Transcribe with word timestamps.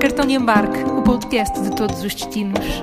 Cartão 0.00 0.24
de 0.24 0.32
embarque, 0.32 0.82
o 0.84 1.02
podcast 1.02 1.60
de 1.60 1.76
todos 1.76 2.02
os 2.02 2.14
destinos. 2.14 2.82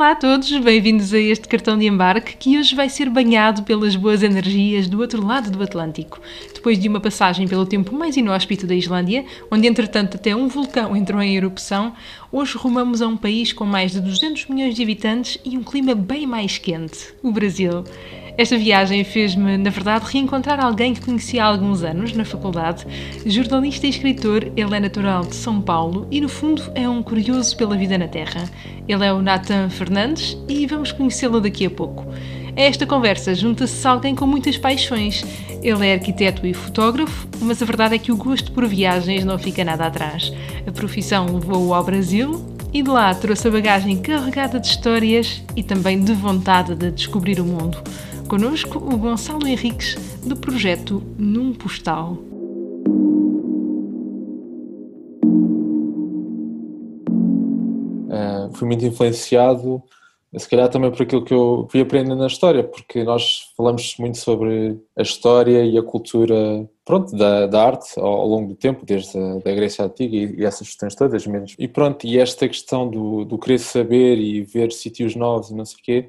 Olá 0.00 0.12
a 0.12 0.16
todos, 0.16 0.50
bem-vindos 0.60 1.12
a 1.12 1.18
este 1.18 1.46
cartão 1.46 1.76
de 1.76 1.84
embarque 1.84 2.34
que 2.34 2.58
hoje 2.58 2.74
vai 2.74 2.88
ser 2.88 3.10
banhado 3.10 3.64
pelas 3.64 3.94
boas 3.94 4.22
energias 4.22 4.88
do 4.88 4.98
outro 4.98 5.22
lado 5.22 5.50
do 5.50 5.62
Atlântico. 5.62 6.18
Depois 6.54 6.78
de 6.78 6.88
uma 6.88 7.00
passagem 7.00 7.46
pelo 7.46 7.66
tempo 7.66 7.94
mais 7.94 8.16
inóspito 8.16 8.66
da 8.66 8.74
Islândia, 8.74 9.26
onde 9.50 9.68
entretanto 9.68 10.16
até 10.16 10.34
um 10.34 10.48
vulcão 10.48 10.96
entrou 10.96 11.20
em 11.20 11.36
erupção, 11.36 11.92
hoje 12.32 12.56
rumamos 12.56 13.02
a 13.02 13.08
um 13.08 13.14
país 13.14 13.52
com 13.52 13.66
mais 13.66 13.92
de 13.92 14.00
200 14.00 14.46
milhões 14.46 14.74
de 14.74 14.82
habitantes 14.82 15.36
e 15.44 15.58
um 15.58 15.62
clima 15.62 15.94
bem 15.94 16.26
mais 16.26 16.56
quente, 16.56 17.12
o 17.22 17.30
Brasil. 17.30 17.84
Esta 18.36 18.56
viagem 18.56 19.04
fez-me, 19.04 19.56
na 19.56 19.70
verdade, 19.70 20.06
reencontrar 20.10 20.60
alguém 20.60 20.94
que 20.94 21.00
conheci 21.00 21.38
há 21.38 21.44
alguns 21.44 21.82
anos 21.82 22.12
na 22.12 22.24
faculdade. 22.24 22.86
Jornalista 23.26 23.86
e 23.86 23.90
escritor, 23.90 24.50
ele 24.56 24.76
é 24.76 24.80
natural 24.80 25.22
de 25.22 25.34
São 25.34 25.60
Paulo 25.60 26.06
e, 26.10 26.20
no 26.20 26.28
fundo, 26.28 26.62
é 26.74 26.88
um 26.88 27.02
curioso 27.02 27.56
pela 27.56 27.76
vida 27.76 27.98
na 27.98 28.08
Terra. 28.08 28.44
Ele 28.88 29.04
é 29.04 29.12
o 29.12 29.20
Nathan 29.22 29.68
Fernandes 29.68 30.36
e 30.48 30.66
vamos 30.66 30.92
conhecê-lo 30.92 31.40
daqui 31.40 31.66
a 31.66 31.70
pouco. 31.70 32.06
A 32.56 32.60
esta 32.60 32.86
conversa 32.86 33.34
junta-se 33.34 33.86
alguém 33.86 34.14
com 34.14 34.26
muitas 34.26 34.58
paixões. 34.58 35.24
Ele 35.62 35.86
é 35.86 35.94
arquiteto 35.94 36.46
e 36.46 36.54
fotógrafo, 36.54 37.28
mas 37.40 37.62
a 37.62 37.66
verdade 37.66 37.94
é 37.94 37.98
que 37.98 38.10
o 38.10 38.16
gosto 38.16 38.52
por 38.52 38.66
viagens 38.66 39.24
não 39.24 39.38
fica 39.38 39.64
nada 39.64 39.86
atrás. 39.86 40.32
A 40.66 40.72
profissão 40.72 41.26
levou-o 41.26 41.74
ao 41.74 41.84
Brasil 41.84 42.44
e 42.72 42.82
de 42.82 42.90
lá 42.90 43.14
trouxe 43.14 43.48
a 43.48 43.50
bagagem 43.50 43.96
carregada 43.98 44.58
de 44.58 44.66
histórias 44.66 45.42
e 45.56 45.62
também 45.62 46.02
de 46.02 46.12
vontade 46.12 46.74
de 46.74 46.90
descobrir 46.90 47.40
o 47.40 47.44
mundo. 47.44 47.82
Conosco, 48.30 48.78
o 48.78 48.96
Gonçalo 48.96 49.44
Henriques, 49.44 49.96
do 50.24 50.36
projeto 50.36 51.02
Num 51.18 51.52
Postal. 51.52 52.12
Uh, 58.06 58.54
fui 58.54 58.68
muito 58.68 58.86
influenciado, 58.86 59.82
se 60.36 60.48
calhar 60.48 60.68
também 60.68 60.92
por 60.92 61.02
aquilo 61.02 61.24
que 61.24 61.34
eu 61.34 61.66
fui 61.72 61.80
aprendendo 61.80 62.20
na 62.20 62.28
história, 62.28 62.62
porque 62.62 63.02
nós 63.02 63.52
falamos 63.56 63.96
muito 63.98 64.18
sobre 64.18 64.78
a 64.96 65.02
história 65.02 65.64
e 65.64 65.76
a 65.76 65.82
cultura 65.82 66.70
pronto, 66.84 67.16
da, 67.16 67.48
da 67.48 67.66
arte 67.66 67.98
ao, 67.98 68.06
ao, 68.06 68.28
longo 68.28 68.50
do 68.50 68.54
tempo, 68.54 68.86
desde 68.86 69.18
a 69.18 69.38
da 69.38 69.52
Grécia 69.52 69.84
Antiga 69.84 70.14
e, 70.14 70.36
e, 70.36 70.44
essas 70.44 70.68
questões 70.68 70.94
todas, 70.94 71.26
menos. 71.26 71.56
E 71.58 71.66
pronto, 71.66 72.06
e 72.06 72.16
esta 72.16 72.46
questão 72.46 72.88
do, 72.88 73.24
do 73.24 73.36
querer 73.36 73.58
saber 73.58 74.18
e 74.18 74.44
ver 74.44 74.70
sítios 74.70 75.16
novos 75.16 75.50
e 75.50 75.54
não 75.56 75.64
sei 75.64 75.76
o 75.76 75.82
quê, 75.82 76.08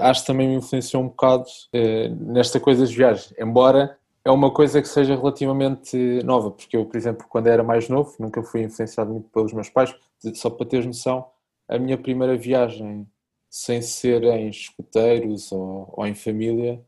acho 0.00 0.22
que 0.22 0.26
também 0.26 0.48
me 0.48 0.54
influenciou 0.54 1.02
um 1.02 1.08
bocado 1.08 1.44
uh, 1.44 2.32
nesta 2.32 2.58
coisa 2.58 2.80
das 2.80 2.92
viagens, 2.92 3.34
embora 3.38 3.98
é 4.24 4.30
uma 4.30 4.50
coisa 4.50 4.80
que 4.80 4.88
seja 4.88 5.14
relativamente 5.14 6.22
nova, 6.24 6.50
porque 6.50 6.76
eu, 6.76 6.86
por 6.86 6.96
exemplo, 6.96 7.26
quando 7.28 7.48
era 7.48 7.62
mais 7.62 7.88
novo, 7.90 8.14
nunca 8.18 8.42
fui 8.42 8.62
influenciado 8.62 9.12
muito 9.12 9.28
pelos 9.28 9.52
meus 9.52 9.68
pais, 9.68 9.94
só 10.34 10.48
para 10.48 10.66
teres 10.66 10.86
noção, 10.86 11.26
a 11.68 11.78
minha 11.78 11.98
primeira 11.98 12.36
viagem 12.36 13.06
sem 13.50 13.82
ser 13.82 14.24
em 14.24 14.48
escuteiros 14.48 15.52
ou, 15.52 15.92
ou, 15.96 16.06
em 16.06 16.14
família 16.14 16.80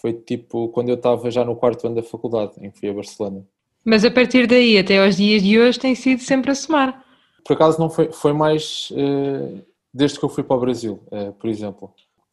foi 0.00 0.12
tipo 0.12 0.68
quando 0.68 0.90
eu 0.90 0.94
estava 0.94 1.30
já 1.30 1.44
no 1.44 1.56
quarto 1.56 1.86
ano 1.86 1.96
da 1.96 2.02
faculdade, 2.02 2.52
em 2.60 2.70
que 2.70 2.78
fui 2.78 2.90
a 2.90 2.94
Barcelona. 2.94 3.44
Mas 3.84 4.04
a 4.04 4.10
partir 4.10 4.46
daí 4.46 4.78
até 4.78 5.04
aos 5.04 5.16
dias 5.16 5.42
de 5.42 5.58
hoje 5.58 5.80
tem 5.80 5.94
sido 5.94 6.20
sempre 6.20 6.50
a 6.50 6.54
somar. 6.54 7.04
Por 7.44 7.54
acaso 7.54 7.80
não 7.80 7.90
foi, 7.90 8.12
foi 8.12 8.32
mais 8.32 8.90
uh, 8.92 9.60
desde 9.92 10.18
que 10.18 10.24
eu 10.24 10.28
fui 10.28 10.44
para 10.44 10.56
o 10.56 10.60
Brasil, 10.60 11.00
uh, 11.10 11.32
por 11.32 11.50
exemplo. 11.50 11.92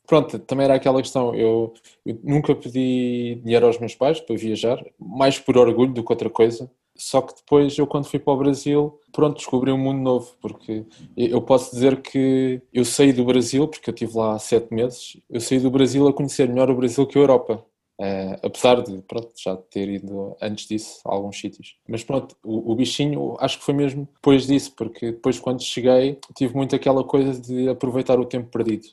Pronto, 0.10 0.40
também 0.40 0.66
era 0.66 0.74
aquela 0.74 1.04
questão, 1.04 1.36
eu, 1.36 1.72
eu 2.04 2.20
nunca 2.24 2.56
pedi 2.56 3.40
dinheiro 3.44 3.68
aos 3.68 3.78
meus 3.78 3.94
pais 3.94 4.20
para 4.20 4.36
viajar, 4.36 4.83
mais 5.00 5.38
por 5.38 5.56
orgulho 5.56 5.94
do 5.94 6.04
que 6.04 6.11
outra 6.11 6.32
coisa. 6.32 6.67
Só 6.98 7.22
que 7.22 7.36
depois 7.36 7.78
eu 7.78 7.86
quando 7.86 8.08
fui 8.08 8.17
para 8.17 8.33
o 8.33 8.38
Brasil, 8.38 9.00
pronto, 9.11 9.38
descobri 9.38 9.72
um 9.72 9.78
mundo 9.78 10.02
novo, 10.02 10.32
porque 10.42 10.83
eu 11.16 11.39
posso 11.44 11.76
dizer 11.76 12.02
que 12.02 12.60
eu 12.73 12.83
saí 12.83 13.14
do 13.14 13.23
Brasil, 13.23 13.67
porque 13.67 13.92
eu 13.92 13.94
estive 13.94 14.17
lá 14.17 14.33
há 14.33 14.39
sete 14.39 14.73
meses, 14.73 15.16
eu 15.30 15.39
saí 15.39 15.60
do 15.60 15.70
Brasil 15.70 16.08
a 16.08 16.12
conhecer 16.14 16.50
melhor 16.50 16.72
o 16.72 16.76
Brasil 16.76 17.06
que 17.06 17.16
a 17.16 17.22
Europa. 17.22 17.64
Uh, 18.02 18.33
apesar 18.42 18.82
de 18.82 19.02
pronto, 19.04 19.30
já 19.38 19.58
ter 19.58 19.89
ido 19.89 20.36
antes 20.42 20.67
disso 20.67 21.02
a 21.06 21.14
alguns 21.14 21.39
sítios. 21.39 21.78
Mas 21.88 22.04
pronto, 22.04 22.36
o, 22.44 22.72
o, 22.72 22.76
bichinho 22.76 23.36
acho 23.39 23.60
que 23.60 23.66
foi 23.66 23.73
mesmo 23.73 24.08
depois 24.16 24.48
disso, 24.48 24.73
porque 24.76 25.12
depois 25.12 25.38
quando 25.38 25.62
cheguei 25.62 26.17
tive 26.33 26.56
muito 26.56 26.76
aquela 26.76 27.04
coisa 27.04 27.39
de 27.39 27.67
aproveitar 27.67 28.17
o 28.17 28.26
tempo 28.26 28.50
perdido. 28.50 28.88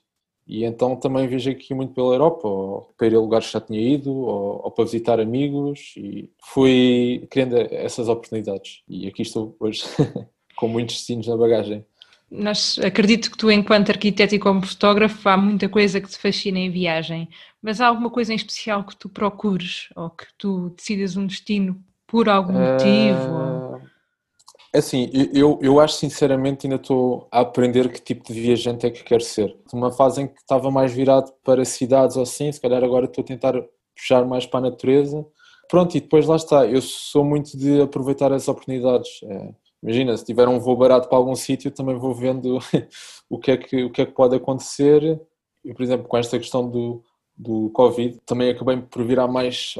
E 0.46 0.64
então 0.64 0.94
também 0.94 1.26
viajei 1.26 1.52
aqui 1.52 1.74
muito 1.74 1.92
pela 1.92 2.14
Europa, 2.14 2.46
ou 2.46 2.94
para 2.96 3.08
ir 3.08 3.14
a 3.16 3.18
lugares 3.18 3.46
que 3.48 3.52
já 3.54 3.60
tinha 3.60 3.80
ido, 3.80 4.12
ou, 4.12 4.60
ou, 4.64 4.70
para 4.70 4.84
visitar 4.84 5.18
amigos, 5.18 5.94
e 5.96 6.30
fui 6.40 7.26
querendo 7.30 7.56
essas 7.56 8.08
oportunidades. 8.08 8.82
E 8.88 9.08
aqui 9.08 9.22
estou 9.22 9.56
hoje, 9.58 9.82
com 10.56 10.68
muitos 10.68 10.96
destinos 10.96 11.26
na 11.26 11.36
bagagem. 11.36 11.84
Nós, 12.30 12.78
acredito 12.78 13.30
que 13.30 13.36
tu, 13.36 13.50
enquanto 13.50 13.90
arquiteto 13.90 14.34
e 14.34 14.38
como 14.38 14.64
fotógrafo, 14.64 15.28
há 15.28 15.36
muita 15.36 15.68
coisa 15.68 16.00
que 16.00 16.08
te 16.08 16.18
fascina 16.18 16.58
em 16.58 16.70
viagem, 16.70 17.28
mas 17.60 17.80
há 17.80 17.88
alguma 17.88 18.10
coisa 18.10 18.32
em 18.32 18.36
especial 18.36 18.84
que 18.84 18.96
tu 18.96 19.08
procures, 19.08 19.88
ou 19.96 20.10
que 20.10 20.26
tu 20.38 20.70
decidas 20.70 21.16
um 21.16 21.26
destino 21.26 21.80
por 22.06 22.28
algum 22.28 22.52
motivo? 22.52 23.32
Ou... 23.32 23.95
É 24.74 24.78
assim, 24.78 25.10
eu, 25.32 25.58
eu 25.62 25.80
acho 25.80 25.94
sinceramente 25.94 26.66
ainda 26.66 26.76
estou 26.76 27.26
a 27.30 27.40
aprender 27.40 27.90
que 27.90 28.00
tipo 28.00 28.24
de 28.32 28.40
viajante 28.40 28.86
é 28.86 28.90
que 28.90 29.04
quero 29.04 29.22
ser. 29.22 29.56
Uma 29.72 29.90
fase 29.90 30.22
em 30.22 30.28
que 30.28 30.38
estava 30.38 30.70
mais 30.70 30.92
virado 30.92 31.32
para 31.44 31.64
cidades 31.64 32.16
ou 32.16 32.22
assim, 32.22 32.50
se 32.52 32.60
calhar 32.60 32.82
agora 32.84 33.06
estou 33.06 33.22
a 33.22 33.26
tentar 33.26 33.54
puxar 33.96 34.24
mais 34.26 34.44
para 34.44 34.58
a 34.60 34.70
natureza. 34.70 35.24
Pronto, 35.68 35.96
e 35.96 36.00
depois 36.00 36.26
lá 36.26 36.36
está, 36.36 36.66
eu 36.66 36.80
sou 36.82 37.24
muito 37.24 37.56
de 37.56 37.80
aproveitar 37.80 38.32
as 38.32 38.48
oportunidades. 38.48 39.20
É, 39.24 39.54
imagina, 39.82 40.16
se 40.16 40.24
tiver 40.24 40.46
um 40.48 40.60
voo 40.60 40.76
barato 40.76 41.08
para 41.08 41.18
algum 41.18 41.34
sítio, 41.34 41.70
também 41.70 41.96
vou 41.96 42.14
vendo 42.14 42.58
o 43.30 43.38
que, 43.38 43.50
é 43.50 43.56
que, 43.56 43.84
o 43.84 43.90
que 43.90 44.02
é 44.02 44.06
que 44.06 44.12
pode 44.12 44.36
acontecer. 44.36 45.20
E, 45.64 45.74
por 45.74 45.82
exemplo, 45.82 46.06
com 46.06 46.16
esta 46.16 46.38
questão 46.38 46.68
do, 46.68 47.02
do 47.36 47.70
Covid, 47.70 48.20
também 48.24 48.50
acabei 48.50 48.76
por 48.78 49.04
virar 49.04 49.26
mais 49.26 49.74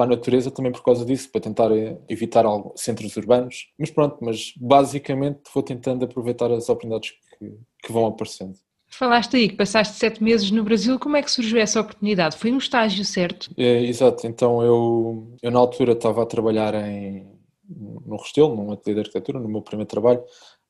para 0.00 0.06
a 0.06 0.16
natureza 0.16 0.50
também 0.50 0.72
por 0.72 0.82
causa 0.82 1.04
disso, 1.04 1.30
para 1.30 1.42
tentar 1.42 1.70
eh, 1.72 1.98
evitar 2.08 2.46
algo, 2.46 2.72
centros 2.74 3.14
urbanos. 3.18 3.66
Mas 3.78 3.90
pronto, 3.90 4.16
mas 4.22 4.54
basicamente 4.56 5.40
vou 5.52 5.62
tentando 5.62 6.06
aproveitar 6.06 6.50
as 6.50 6.70
oportunidades 6.70 7.12
que, 7.38 7.52
que 7.82 7.92
vão 7.92 8.06
aparecendo. 8.06 8.54
Falaste 8.88 9.36
aí 9.36 9.48
que 9.50 9.56
passaste 9.56 9.98
sete 9.98 10.24
meses 10.24 10.50
no 10.50 10.64
Brasil, 10.64 10.98
como 10.98 11.16
é 11.16 11.22
que 11.22 11.30
surgiu 11.30 11.60
essa 11.60 11.82
oportunidade? 11.82 12.36
Foi 12.38 12.50
um 12.50 12.56
estágio 12.56 13.04
certo? 13.04 13.50
É, 13.58 13.82
exato, 13.82 14.26
então 14.26 14.62
eu, 14.62 15.36
eu 15.42 15.50
na 15.50 15.58
altura 15.58 15.92
estava 15.92 16.22
a 16.22 16.26
trabalhar 16.26 16.74
em, 16.74 17.26
no 17.68 18.16
Restelo, 18.16 18.56
num 18.56 18.72
ateliê 18.72 18.94
de 18.94 19.00
arquitetura, 19.00 19.38
no 19.38 19.48
meu 19.48 19.60
primeiro 19.60 19.88
trabalho, 19.88 20.24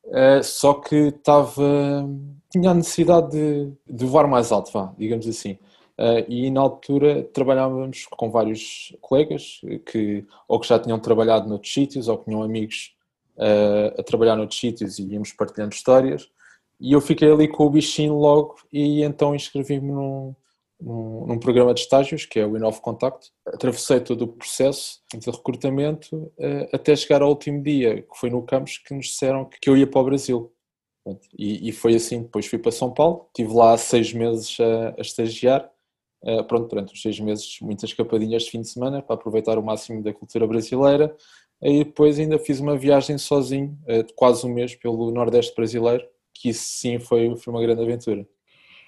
uh, 0.06 0.42
só 0.42 0.74
que 0.74 0.96
estava, 0.96 2.04
tinha 2.50 2.70
a 2.70 2.74
necessidade 2.74 3.30
de, 3.30 3.72
de 3.88 4.04
voar 4.04 4.26
mais 4.26 4.50
alto, 4.50 4.72
vá, 4.72 4.92
digamos 4.98 5.26
assim. 5.28 5.56
Uh, 6.00 6.24
e 6.30 6.50
na 6.50 6.62
altura 6.62 7.24
trabalhávamos 7.24 8.06
com 8.06 8.30
vários 8.30 8.96
colegas 9.02 9.60
que 9.84 10.24
ou 10.48 10.58
que 10.58 10.66
já 10.66 10.78
tinham 10.78 10.98
trabalhado 10.98 11.46
noutros 11.46 11.74
sítios 11.74 12.08
ou 12.08 12.16
que 12.16 12.24
tinham 12.24 12.42
amigos 12.42 12.96
uh, 13.36 14.00
a 14.00 14.02
trabalhar 14.02 14.34
noutros 14.34 14.58
sítios 14.58 14.98
e 14.98 15.02
íamos 15.02 15.30
partilhando 15.34 15.74
histórias. 15.74 16.26
E 16.80 16.94
eu 16.94 17.02
fiquei 17.02 17.30
ali 17.30 17.46
com 17.46 17.66
o 17.66 17.70
bichinho 17.70 18.14
logo 18.14 18.56
e 18.72 19.02
então 19.02 19.34
inscrevi-me 19.34 19.92
num, 19.92 20.34
num, 20.80 21.26
num, 21.26 21.38
programa 21.38 21.74
de 21.74 21.82
estágios 21.82 22.24
que 22.24 22.40
é 22.40 22.46
o 22.46 22.56
Inove 22.56 22.80
Contact. 22.80 23.30
Atravessei 23.44 24.00
todo 24.00 24.22
o 24.22 24.28
processo 24.28 25.02
de 25.14 25.30
recrutamento 25.30 26.16
uh, 26.16 26.66
até 26.72 26.96
chegar 26.96 27.20
ao 27.20 27.28
último 27.28 27.62
dia, 27.62 28.00
que 28.00 28.18
foi 28.18 28.30
no 28.30 28.40
campus, 28.40 28.78
que 28.78 28.94
nos 28.94 29.04
disseram 29.08 29.44
que, 29.44 29.60
que 29.60 29.68
eu 29.68 29.76
ia 29.76 29.86
para 29.86 30.00
o 30.00 30.04
Brasil. 30.04 30.50
E, 31.36 31.68
e, 31.68 31.72
foi 31.72 31.94
assim, 31.94 32.22
depois 32.22 32.46
fui 32.46 32.58
para 32.58 32.72
São 32.72 32.90
Paulo, 32.90 33.26
estive 33.26 33.52
lá 33.52 33.76
seis 33.76 34.14
meses 34.14 34.56
a, 34.60 34.94
a 34.96 35.00
estagiar 35.02 35.70
Uh, 36.22 36.44
pronto, 36.44 36.68
durante 36.68 36.92
os 36.92 37.00
seis 37.00 37.18
meses, 37.18 37.58
muitas 37.62 37.90
escapadinhas 37.90 38.42
de 38.42 38.50
fim 38.50 38.60
de 38.60 38.68
semana 38.68 39.00
para 39.00 39.14
aproveitar 39.14 39.58
o 39.58 39.62
máximo 39.62 40.02
da 40.02 40.12
cultura 40.12 40.46
brasileira. 40.46 41.14
E 41.62 41.84
depois 41.84 42.18
ainda 42.18 42.38
fiz 42.38 42.60
uma 42.60 42.76
viagem 42.76 43.16
sozinho, 43.16 43.78
uh, 43.88 44.02
de 44.02 44.12
quase 44.14 44.46
um 44.46 44.52
mês, 44.52 44.74
pelo 44.74 45.10
Nordeste 45.10 45.54
brasileiro, 45.54 46.04
que 46.34 46.50
isso 46.50 46.64
sim 46.64 46.98
foi, 46.98 47.34
foi 47.36 47.52
uma 47.52 47.62
grande 47.62 47.82
aventura. 47.82 48.26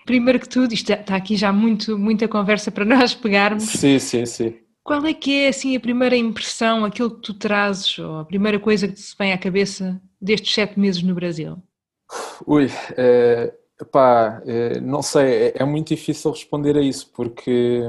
Primeiro 0.05 0.41
que 0.41 0.49
tudo, 0.49 0.75
isto 0.75 0.93
está 0.93 1.17
aqui 1.17 1.37
já 1.37 1.53
muito, 1.53 1.99
muita 1.99 2.29
conversa 2.29 2.71
para 2.71 2.85
nós 2.87 3.15
pegarmos. 3.15 3.65
Sim, 3.65 3.99
sim, 3.99 4.27
sim. 4.27 4.55
Qual 4.85 5.05
é 5.07 5.15
que 5.15 5.45
é 5.45 5.49
assim 5.49 5.77
a 5.77 5.81
primeira 5.81 6.17
impressão, 6.17 6.85
aquilo 6.85 7.15
que 7.15 7.23
tu 7.23 7.35
trazes, 7.35 7.99
ou 7.99 8.19
a 8.19 8.25
primeira 8.25 8.59
coisa 8.59 8.89
que 8.89 8.95
te 8.95 9.15
vem 9.17 9.33
à 9.33 9.39
cabeça 9.39 10.01
destes 10.21 10.53
sete 10.53 10.79
meses 10.79 11.03
no 11.03 11.15
Brasil? 11.15 11.57
Ui, 12.47 12.67
uh 12.67 13.62
Epá, 13.83 14.41
eh, 14.47 14.81
não 14.81 15.03
sei, 15.03 15.49
é, 15.49 15.63
é 15.63 15.65
muito 15.65 15.89
difícil 15.89 16.31
responder 16.31 16.77
a 16.77 16.81
isso, 16.81 17.11
porque, 17.13 17.81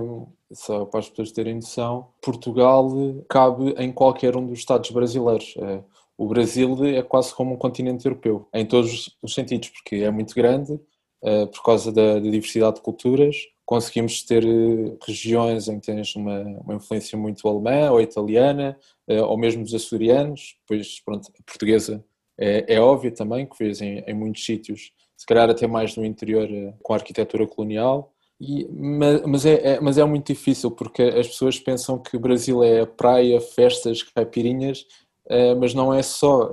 só 0.51 0.85
para 0.85 0.99
as 0.99 1.09
pessoas 1.09 1.31
terem 1.31 1.55
noção, 1.55 2.09
Portugal 2.19 2.89
cabe 3.29 3.75
em 3.77 3.91
qualquer 3.91 4.35
um 4.35 4.47
dos 4.47 4.57
Estados 4.57 4.89
brasileiros. 4.89 5.53
Eh, 5.55 5.83
o 6.17 6.27
Brasil 6.27 6.83
é 6.85 7.03
quase 7.03 7.35
como 7.35 7.53
um 7.53 7.57
continente 7.57 8.05
europeu, 8.07 8.47
em 8.53 8.65
todos 8.65 9.15
os 9.21 9.33
sentidos, 9.35 9.69
porque 9.69 9.97
é 9.97 10.09
muito 10.09 10.33
grande, 10.33 10.79
eh, 11.23 11.45
por 11.45 11.61
causa 11.63 11.91
da, 11.91 12.19
diversidade 12.19 12.77
de 12.77 12.81
culturas. 12.81 13.35
conseguimos 13.65 14.23
ter 14.23 14.43
regiões 15.07 15.67
em 15.69 15.79
que 15.79 15.85
tens 15.87 16.15
uma, 16.15 16.41
uma 16.63 16.75
influência 16.75 17.17
muito 17.17 17.47
alemã 17.47 17.91
ou 17.91 18.01
italiana, 18.01 18.77
ou 19.07 19.37
mesmo 19.37 19.63
dos 19.63 19.73
açorianos, 19.73 20.57
depois 20.67 20.99
pronto, 21.05 21.29
a 21.29 21.43
portuguesa 21.43 22.03
é, 22.37 22.75
é 22.75 22.79
óbvia 22.79 23.11
também, 23.11 23.45
que 23.45 23.57
vês 23.57 23.81
em, 23.81 23.99
em, 23.99 24.13
muitos 24.13 24.45
sítios, 24.45 24.91
se 25.17 25.25
calhar 25.25 25.49
até 25.49 25.67
mais 25.67 25.95
no 25.95 26.05
interior 26.05 26.47
eh, 26.49 26.73
com 26.81 26.93
a 26.93 26.97
arquitetura 26.97 27.47
colonial, 27.47 28.13
e, 28.39 28.67
mas, 29.25 29.45
é, 29.45 29.75
é, 29.75 29.79
mas 29.79 29.97
é 29.97 30.03
muito 30.03 30.27
difícil 30.27 30.71
porque 30.71 31.01
as 31.03 31.27
pessoas 31.27 31.59
pensam 31.59 31.97
que 31.97 32.17
o 32.17 32.19
Brasil 32.19 32.63
é 32.63 32.85
praia, 32.85 33.39
festas, 33.39 34.03
caipirinhas, 34.03 34.85
mas 35.59 35.73
não 35.73 35.93
é 35.93 36.01
só. 36.03 36.49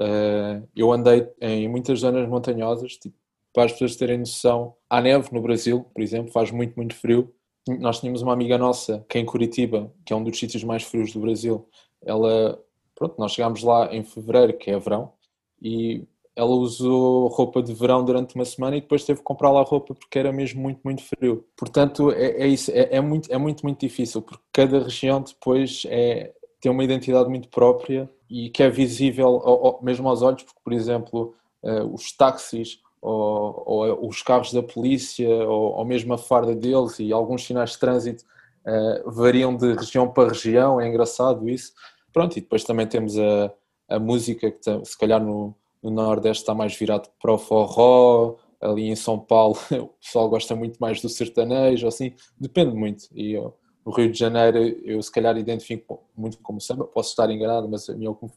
eu 0.76 0.92
andei 0.92 1.28
em 1.40 1.68
muitas 1.68 2.00
zonas 2.00 2.28
montanhosas, 2.28 2.92
tipo 2.92 3.16
para 3.52 3.64
as 3.64 3.72
pessoas 3.72 3.96
terem 3.96 4.18
noção, 4.18 4.76
há 4.88 5.00
neve 5.00 5.28
no 5.32 5.42
Brasil, 5.42 5.84
por 5.92 6.02
exemplo, 6.02 6.32
faz 6.32 6.50
muito, 6.50 6.74
muito 6.76 6.94
frio. 6.94 7.32
Nós 7.68 8.00
tínhamos 8.00 8.22
uma 8.22 8.32
amiga 8.32 8.56
nossa, 8.56 9.04
que 9.08 9.18
é 9.18 9.20
em 9.20 9.26
Curitiba, 9.26 9.92
que 10.04 10.12
é 10.12 10.16
um 10.16 10.24
dos 10.24 10.38
sítios 10.38 10.64
mais 10.64 10.82
frios 10.82 11.12
do 11.12 11.20
Brasil. 11.20 11.68
Ela, 12.02 12.58
pronto, 12.94 13.16
nós 13.18 13.32
chegámos 13.32 13.62
lá 13.62 13.94
em 13.94 14.04
fevereiro, 14.04 14.56
que 14.56 14.70
é 14.70 14.78
verão, 14.78 15.12
e 15.60 16.04
ela 16.36 16.50
usou 16.50 17.28
roupa 17.28 17.62
de 17.62 17.74
verão 17.74 18.04
durante 18.04 18.34
uma 18.34 18.44
semana 18.44 18.76
e 18.76 18.80
depois 18.80 19.04
teve 19.04 19.18
que 19.18 19.24
comprar 19.24 19.50
lá 19.50 19.62
roupa 19.62 19.94
porque 19.94 20.18
era 20.18 20.32
mesmo 20.32 20.62
muito, 20.62 20.80
muito 20.84 21.02
frio. 21.02 21.44
Portanto, 21.56 22.10
é, 22.12 22.42
é 22.42 22.46
isso, 22.46 22.70
é, 22.70 22.96
é, 22.96 23.00
muito, 23.00 23.32
é 23.32 23.36
muito, 23.36 23.62
muito 23.62 23.80
difícil, 23.80 24.22
porque 24.22 24.42
cada 24.52 24.78
região 24.80 25.20
depois 25.20 25.82
é, 25.86 26.32
tem 26.60 26.70
uma 26.70 26.84
identidade 26.84 27.28
muito 27.28 27.48
própria 27.48 28.08
e 28.28 28.48
que 28.50 28.62
é 28.62 28.70
visível 28.70 29.26
ao, 29.26 29.66
ao, 29.66 29.82
mesmo 29.82 30.08
aos 30.08 30.22
olhos, 30.22 30.42
porque, 30.42 30.60
por 30.62 30.72
exemplo, 30.72 31.34
uh, 31.62 31.92
os 31.92 32.12
táxis 32.12 32.80
ou, 33.02 33.62
ou 33.66 34.08
os 34.08 34.22
carros 34.22 34.52
da 34.52 34.62
polícia, 34.62 35.28
ou, 35.28 35.72
ou, 35.72 35.84
mesmo 35.84 36.12
a 36.12 36.18
farda 36.18 36.54
deles 36.54 36.98
e 37.00 37.12
alguns 37.12 37.44
sinais 37.44 37.72
de 37.72 37.78
trânsito 37.78 38.24
uh, 38.66 39.10
variam 39.10 39.56
de 39.56 39.72
região 39.74 40.08
para 40.08 40.28
região, 40.28 40.80
é 40.80 40.86
engraçado 40.86 41.48
isso. 41.48 41.72
Pronto, 42.12 42.36
e 42.36 42.40
depois 42.40 42.62
também 42.62 42.86
temos 42.86 43.18
a, 43.18 43.52
a 43.88 43.98
música 43.98 44.50
que 44.50 44.84
se 44.84 44.98
calhar 44.98 45.22
no, 45.22 45.54
no 45.82 45.90
Nordeste 45.90 46.42
está 46.42 46.54
mais 46.54 46.76
virado 46.76 47.08
para 47.20 47.32
o 47.32 47.38
forró, 47.38 48.36
ali 48.60 48.88
em 48.88 48.96
São 48.96 49.18
Paulo 49.18 49.56
o 49.72 49.88
pessoal 50.00 50.28
gosta 50.28 50.54
muito 50.54 50.78
mais 50.78 51.00
do 51.00 51.08
sertanejo, 51.08 51.86
assim, 51.86 52.12
depende 52.38 52.74
muito. 52.74 53.04
E 53.14 53.32
eu, 53.32 53.56
no 53.84 53.92
Rio 53.92 54.10
de 54.10 54.18
Janeiro 54.18 54.58
eu 54.58 55.02
se 55.02 55.10
calhar 55.10 55.36
identifico 55.36 56.04
muito 56.16 56.38
como 56.38 56.60
samba, 56.60 56.84
posso 56.84 57.10
estar 57.10 57.30
enganado, 57.30 57.68
mas 57.68 57.88
é, 57.88 57.94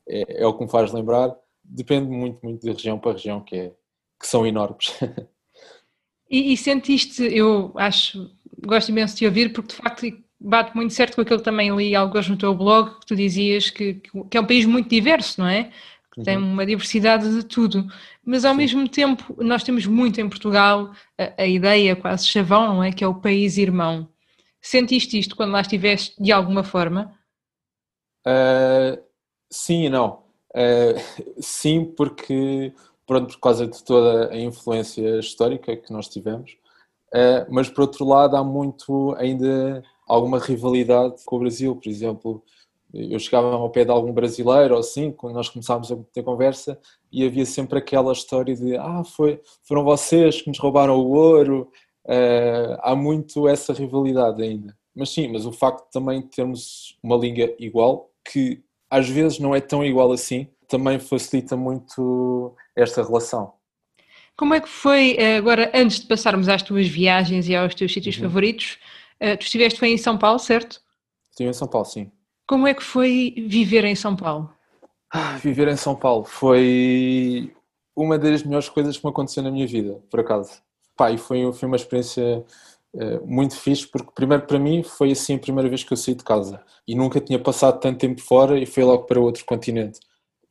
é, 0.07 0.43
é 0.43 0.47
o 0.47 0.53
que 0.53 0.63
me 0.63 0.69
faz 0.69 0.91
lembrar. 0.91 1.35
Depende 1.63 2.09
muito, 2.09 2.39
muito 2.43 2.61
de 2.61 2.71
região 2.71 2.99
para 2.99 3.13
região, 3.13 3.41
que 3.41 3.55
é, 3.55 3.71
que 4.19 4.27
são 4.27 4.45
enormes. 4.45 4.97
E, 6.29 6.51
e, 6.51 6.57
sentiste, 6.57 7.21
eu 7.21 7.71
acho, 7.75 8.31
gosto 8.65 8.89
imenso 8.89 9.15
de 9.15 9.27
ouvir, 9.27 9.53
porque 9.53 9.67
de 9.67 9.75
facto 9.75 10.07
bate 10.39 10.75
muito 10.75 10.91
certo 10.91 11.13
com 11.13 11.21
aquilo 11.21 11.37
que 11.37 11.45
também 11.45 11.75
li 11.75 11.95
alguns 11.95 12.27
no 12.27 12.35
teu 12.35 12.55
blog, 12.55 12.99
que 12.99 13.05
tu 13.05 13.15
dizias 13.15 13.69
que, 13.69 14.01
que 14.31 14.37
é 14.37 14.41
um 14.41 14.45
país 14.47 14.65
muito 14.65 14.89
diverso, 14.89 15.39
não 15.39 15.47
é? 15.47 15.71
Que 16.13 16.21
tem 16.23 16.37
uhum. 16.37 16.53
uma 16.53 16.65
diversidade 16.65 17.27
de 17.33 17.43
tudo, 17.43 17.87
mas 18.23 18.45
ao 18.45 18.51
Sim. 18.51 18.57
mesmo 18.57 18.87
tempo 18.87 19.35
nós 19.43 19.63
temos 19.63 19.87
muito 19.87 20.21
em 20.21 20.29
Portugal 20.29 20.91
a, 21.17 21.41
a, 21.41 21.47
ideia 21.47 21.95
quase 21.95 22.27
chavão, 22.27 22.75
não 22.75 22.83
é? 22.83 22.91
Que 22.91 23.03
é 23.03 23.07
o 23.07 23.15
país 23.15 23.57
irmão. 23.57 24.07
Sentiste 24.61 25.17
isto 25.17 25.35
quando 25.35 25.51
lá 25.51 25.61
estiveste 25.61 26.21
de 26.21 26.31
alguma 26.31 26.63
forma? 26.63 27.11
Uh, 28.25 29.01
sim 29.51 29.85
e 29.85 29.89
não. 29.89 30.23
Uh, 30.55 30.95
sim, 31.41 31.83
porque 31.83 32.71
pronto, 33.07 33.33
por 33.33 33.39
causa 33.39 33.67
de 33.67 33.83
toda 33.83 34.31
a 34.31 34.39
influência 34.39 35.19
histórica 35.19 35.75
que 35.75 35.91
nós 35.91 36.07
tivemos, 36.07 36.51
uh, 37.13 37.45
mas 37.49 37.69
por 37.69 37.81
outro 37.81 38.05
lado 38.05 38.37
há 38.37 38.43
muito 38.43 39.15
ainda 39.17 39.83
alguma 40.07 40.39
rivalidade 40.39 41.23
com 41.25 41.37
o 41.37 41.39
Brasil, 41.39 41.75
por 41.75 41.89
exemplo, 41.89 42.43
eu 42.93 43.17
chegava 43.17 43.53
ao 43.53 43.69
pé 43.69 43.83
de 43.83 43.91
algum 43.91 44.13
brasileiro 44.13 44.75
ou 44.75 44.79
assim, 44.79 45.11
quando 45.11 45.33
nós 45.33 45.49
começámos 45.49 45.91
a 45.91 45.97
ter 46.13 46.23
conversa, 46.23 46.79
e 47.11 47.25
havia 47.25 47.45
sempre 47.45 47.79
aquela 47.79 48.13
história 48.13 48.55
de 48.55 48.77
ah, 48.77 49.03
foi, 49.03 49.41
foram 49.63 49.83
vocês 49.83 50.41
que 50.41 50.49
nos 50.49 50.59
roubaram 50.59 50.97
o 50.99 51.11
ouro, 51.11 51.71
uh, 52.05 52.77
há 52.81 52.95
muito 52.95 53.47
essa 53.47 53.73
rivalidade 53.73 54.41
ainda. 54.41 54.77
Mas 54.95 55.09
sim, 55.09 55.27
mas 55.27 55.45
o 55.45 55.51
facto 55.51 55.85
de 55.85 55.91
também 55.91 56.21
termos 56.21 56.97
uma 57.01 57.17
língua 57.17 57.53
igual, 57.57 58.11
que 58.31 58.63
às 58.89 59.09
vezes 59.09 59.39
não 59.39 59.55
é 59.55 59.59
tão 59.59 59.83
igual 59.83 60.11
assim, 60.11 60.47
também 60.67 60.99
facilita 60.99 61.57
muito 61.57 62.55
esta 62.75 63.03
relação. 63.03 63.53
Como 64.37 64.53
é 64.53 64.61
que 64.61 64.69
foi, 64.69 65.15
eh, 65.17 65.37
agora, 65.37 65.71
antes 65.73 65.99
de 65.99 66.07
passarmos 66.07 66.49
às 66.49 66.63
tuas 66.63 66.87
viagens 66.87 67.47
e 67.47 67.55
aos 67.55 67.75
teus 67.75 67.93
sítios 67.93 68.17
uhum. 68.17 68.23
favoritos, 68.23 68.79
eh, 69.19 69.35
tu 69.35 69.43
estiveste 69.43 69.83
em 69.85 69.97
São 69.97 70.17
Paulo, 70.17 70.39
certo? 70.39 70.81
Estive 71.29 71.49
em 71.49 71.53
São 71.53 71.67
Paulo, 71.67 71.85
sim. 71.85 72.11
Como 72.47 72.67
é 72.67 72.73
que 72.73 72.83
foi 72.83 73.33
viver 73.47 73.85
em 73.85 73.95
São 73.95 74.15
Paulo? 74.15 74.53
Ah, 75.11 75.37
viver 75.37 75.67
em 75.67 75.77
São 75.77 75.95
Paulo 75.95 76.23
foi 76.23 77.53
uma 77.95 78.17
das 78.17 78.43
melhores 78.43 78.69
coisas 78.69 78.97
que 78.97 79.05
me 79.05 79.11
aconteceu 79.11 79.43
na 79.43 79.51
minha 79.51 79.67
vida, 79.67 80.01
por 80.09 80.19
acaso. 80.19 80.61
Pá, 80.95 81.11
e 81.11 81.17
foi, 81.17 81.51
foi 81.53 81.67
uma 81.67 81.75
experiência 81.75 82.43
uh, 82.93 83.25
muito 83.25 83.55
fixe, 83.55 83.87
porque 83.87 84.11
primeiro 84.13 84.45
para 84.45 84.59
mim 84.59 84.83
foi 84.83 85.11
assim 85.11 85.35
a 85.35 85.39
primeira 85.39 85.69
vez 85.69 85.83
que 85.83 85.93
eu 85.93 85.97
saí 85.97 86.15
de 86.15 86.23
casa. 86.23 86.61
E 86.87 86.95
nunca 86.95 87.19
tinha 87.19 87.39
passado 87.39 87.79
tanto 87.79 87.99
tempo 87.99 88.21
fora 88.21 88.59
e 88.59 88.65
foi 88.65 88.83
logo 88.83 89.03
para 89.03 89.19
outro 89.19 89.45
continente. 89.45 89.99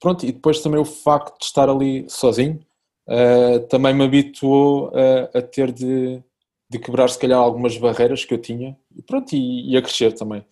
Pronto, 0.01 0.25
e 0.27 0.33
depois 0.33 0.61
também 0.61 0.81
o 0.81 0.85
facto 0.85 1.39
de 1.39 1.45
estar 1.45 1.69
ali 1.69 2.07
sozinho 2.09 2.61
uh, 3.09 3.61
também 3.69 3.95
me 3.95 4.05
habituou 4.05 4.93
a, 4.95 5.39
a 5.39 5.43
ter 5.43 5.73
de, 5.73 6.23
de, 6.69 6.79
quebrar 6.79 7.09
se 7.09 7.19
calhar 7.19 7.39
algumas 7.39 7.77
barreiras 7.79 8.25
que 8.25 8.35
eu 8.35 8.39
tinha 8.39 8.77
pronto, 9.07 9.33
e, 9.35 9.73
e 9.73 9.77
a 9.77 9.83
crescer 9.83 10.13
também. 10.13 10.45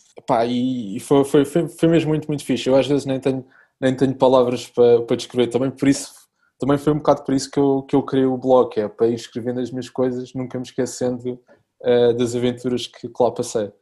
E, 0.47 0.97
e 0.97 1.01
foi, 1.01 1.25
foi, 1.25 1.45
foi, 1.45 1.69
foi, 1.69 1.89
mesmo 1.89 2.11
muito, 2.11 2.29
muito 2.29 2.45
fixe. 2.45 2.69
Eu 2.69 2.77
às 2.77 2.87
vezes 2.87 3.07
nem 3.07 3.21
tenho, 3.21 3.45
nem 3.81 3.95
tenho 3.95 4.15
palavras 4.15 4.67
para, 4.67 5.03
para 5.03 5.17
descrever 5.17 5.49
também, 5.49 5.71
por 5.71 5.89
isso 5.89 6.21
também 6.61 6.77
foi 6.77 6.93
um 6.93 6.99
bocado 6.99 7.25
por 7.25 7.35
isso 7.35 7.51
que 7.51 7.59
eu, 7.59 7.83
que 7.83 7.97
eu 7.97 8.03
criei 8.03 8.27
o 8.27 8.37
blog, 8.37 8.79
é 8.79 8.87
para 8.87 9.09
ir 9.09 9.15
escrevendo 9.15 9.61
as 9.61 9.71
minhas 9.71 9.89
coisas, 9.89 10.35
nunca 10.35 10.59
me 10.59 10.65
esquecendo 10.65 11.41
uh, 11.83 12.15
das 12.15 12.37
aventuras 12.37 12.87
que, 12.87 13.09
que 13.09 13.23
lá 13.23 13.31
passei. 13.31 13.73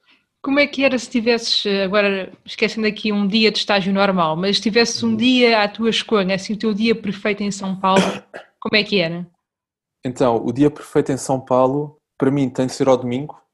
Como 0.41 0.61
é 0.61 0.67
que 0.69 0.85
era 0.85 0.97
se 0.97 1.11
tivesses, 1.11 1.67
agora 1.85 2.33
esquecendo 2.47 2.87
aqui 2.87 3.13
um 3.13 3.27
dia 3.27 3.51
de 3.51 3.59
estágio 3.59 3.93
normal, 3.93 4.37
mas 4.37 4.57
se 4.57 4.63
tivesses 4.63 5.03
um 5.03 5.17
dia 5.17 5.61
à 5.61 5.69
tua 5.69 5.91
escolha, 5.91 6.37
assim, 6.37 6.53
o 6.53 6.57
teu 6.57 6.73
dia 6.73 6.95
perfeito 6.95 7.43
em 7.43 7.51
São 7.51 7.75
Paulo, 7.75 8.03
como 8.61 8.77
é 8.77 8.85
que 8.85 9.01
era? 9.01 9.27
Então, 10.07 10.37
o 10.37 10.53
dia 10.53 10.71
perfeito 10.71 11.11
em 11.11 11.17
São 11.17 11.41
Paulo, 11.41 11.99
para 12.17 12.31
mim, 12.31 12.49
tem 12.49 12.67
de 12.67 12.73
ser 12.73 12.89
ao 12.89 12.97
domingo, 12.97 13.37
eh, 13.37 13.48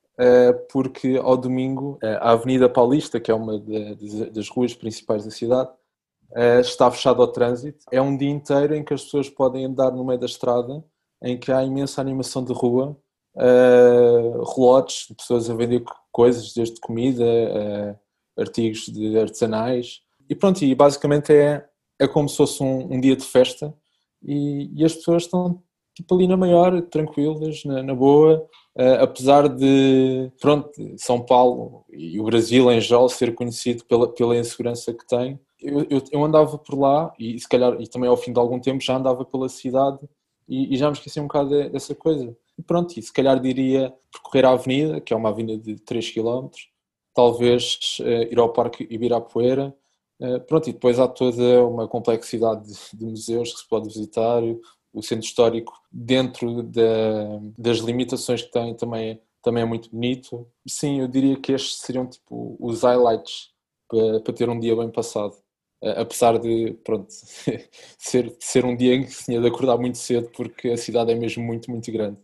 porque 0.70 1.18
ao 1.22 1.36
domingo 1.36 1.98
eh, 2.02 2.18
a 2.20 2.32
Avenida 2.32 2.68
Paulista, 2.68 3.18
que 3.20 3.30
é 3.30 3.34
uma 3.34 3.58
das 4.32 4.48
ruas 4.48 4.74
principais 4.74 5.24
da 5.24 5.30
cidade, 5.30 5.70
eh, 6.34 6.60
está 6.60 6.90
fechada 6.90 7.20
ao 7.20 7.28
trânsito. 7.28 7.84
É 7.90 8.00
um 8.00 8.16
dia 8.16 8.30
inteiro 8.30 8.74
em 8.74 8.84
que 8.84 8.94
as 8.94 9.04
pessoas 9.04 9.28
podem 9.28 9.64
andar 9.64 9.90
no 9.90 10.04
meio 10.04 10.18
da 10.18 10.26
estrada, 10.26 10.84
em 11.22 11.38
que 11.38 11.50
há 11.50 11.64
imensa 11.64 12.00
animação 12.00 12.44
de 12.44 12.52
rua, 12.52 12.96
relotes 14.56 15.08
de 15.08 15.14
pessoas 15.14 15.50
a 15.50 15.54
vender 15.54 15.82
coisas, 16.12 16.52
desde 16.54 16.78
comida, 16.80 17.24
artigos 18.36 18.86
de 18.86 19.18
artesanais. 19.18 20.00
E 20.28 20.34
pronto, 20.34 20.62
e 20.64 20.74
basicamente 20.74 21.32
é, 21.32 21.66
é 21.98 22.06
como 22.06 22.28
se 22.28 22.36
fosse 22.36 22.62
um, 22.62 22.94
um 22.94 23.00
dia 23.00 23.16
de 23.16 23.24
festa 23.24 23.74
e, 24.22 24.70
e, 24.74 24.84
as 24.84 24.94
pessoas 24.94 25.24
estão 25.24 25.62
tipo 25.94 26.14
ali 26.14 26.26
na 26.26 26.36
maior, 26.36 26.82
tranquilas, 26.82 27.64
na, 27.64 27.82
na 27.82 27.94
boa, 27.94 28.46
uh, 28.76 29.02
apesar 29.02 29.48
de, 29.48 30.30
pronto, 30.40 30.70
São 30.96 31.20
Paulo 31.24 31.84
e 31.92 32.18
o 32.20 32.24
Brasil 32.24 32.70
em 32.70 32.80
geral 32.80 33.08
ser 33.08 33.34
conhecido 33.34 33.84
pela, 33.84 34.08
pela 34.12 34.36
insegurança 34.36 34.92
que 34.92 35.06
tem. 35.06 35.38
Eu, 35.60 35.86
eu, 35.88 36.02
eu, 36.12 36.24
andava 36.24 36.58
por 36.58 36.78
lá 36.78 37.12
e 37.18 37.38
se 37.38 37.48
calhar, 37.48 37.80
e 37.80 37.88
também 37.88 38.10
ao 38.10 38.16
fim 38.16 38.32
de 38.32 38.38
algum 38.38 38.60
tempo 38.60 38.82
já 38.82 38.96
andava 38.96 39.24
pela 39.24 39.48
cidade 39.48 39.98
e, 40.48 40.74
e 40.74 40.76
já 40.76 40.88
me 40.88 40.96
esqueci 40.96 41.20
um 41.20 41.24
bocado 41.24 41.70
dessa 41.70 41.94
coisa. 41.94 42.36
E 42.58 42.62
pronto, 42.62 42.98
e 42.98 43.02
se 43.02 43.12
calhar 43.12 43.40
diria 43.40 43.92
percorrer 44.12 44.44
a 44.44 44.50
avenida, 44.50 45.00
que 45.00 45.12
é 45.12 45.16
uma 45.16 45.30
avenida 45.30 45.62
de 45.62 45.76
3 45.76 46.10
km, 46.10 46.48
talvez 47.14 47.98
uh, 48.00 48.32
ir 48.32 48.38
ao 48.38 48.52
Parque 48.52 48.86
Ibirapuera, 48.90 49.74
uh, 50.20 50.40
pronto, 50.40 50.68
e 50.68 50.72
depois 50.72 50.98
há 50.98 51.08
toda 51.08 51.64
uma 51.64 51.88
complexidade 51.88 52.66
de, 52.66 52.98
de, 52.98 53.04
museus 53.04 53.52
que 53.52 53.60
se 53.60 53.68
pode 53.68 53.88
visitar, 53.88 54.42
o 54.94 55.02
centro 55.02 55.26
histórico 55.26 55.72
dentro 55.92 56.62
da, 56.62 57.40
das 57.58 57.78
limitações 57.78 58.42
que 58.42 58.52
tem 58.52 58.74
também, 58.74 59.10
é, 59.10 59.18
também 59.42 59.62
é 59.62 59.66
muito 59.66 59.90
bonito. 59.90 60.46
Sim, 60.66 61.00
eu 61.00 61.08
diria 61.08 61.36
que 61.36 61.52
estes 61.52 61.80
seriam 61.80 62.06
tipo 62.06 62.56
os 62.60 62.82
highlights 62.82 63.50
para, 63.88 64.20
para 64.20 64.34
ter 64.34 64.48
um 64.48 64.58
dia 64.58 64.74
bem 64.74 64.90
passado 64.90 65.34
apesar 65.96 66.38
de 66.38 66.76
pronto, 66.84 67.06
ser, 67.98 68.34
ser 68.38 68.64
um 68.64 68.76
dia 68.76 68.94
em 68.94 69.04
que 69.04 69.12
se 69.12 69.26
tinha 69.26 69.40
de 69.40 69.46
acordar 69.46 69.76
muito 69.76 69.98
cedo 69.98 70.30
porque 70.34 70.68
a 70.70 70.76
cidade 70.76 71.12
é 71.12 71.14
mesmo 71.14 71.44
muito, 71.44 71.70
muito 71.70 71.90
grande. 71.92 72.18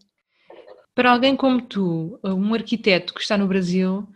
Para 0.95 1.13
alguém 1.13 1.37
como 1.37 1.63
tu, 1.63 2.19
um 2.25 2.55
arquiteto 2.55 3.15
que 3.15 3.21
está 3.21 3.37
no 3.37 3.47
Brasil 3.47 4.07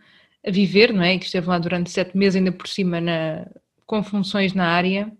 a 0.45 0.51
viver, 0.51 0.93
não 0.93 1.03
é? 1.03 1.17
Que 1.17 1.25
esteve 1.25 1.47
lá 1.47 1.57
durante 1.57 1.89
sete 1.89 2.15
meses, 2.15 2.35
ainda 2.35 2.51
por 2.51 2.67
cima, 2.67 2.99
na, 3.01 3.47
com 3.85 4.03
funções 4.03 4.53
na 4.53 4.67
área, 4.67 5.11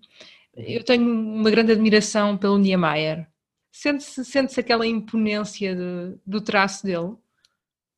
eu 0.55 0.83
tenho 0.83 1.03
uma 1.03 1.49
grande 1.49 1.71
admiração 1.71 2.37
pelo 2.37 2.57
Niemeyer. 2.57 3.27
Sente-se 3.71 4.23
sente 4.23 4.59
aquela 4.59 4.87
imponência 4.87 5.75
de, 5.75 6.17
do 6.25 6.39
traço 6.41 6.85
dele? 6.85 7.15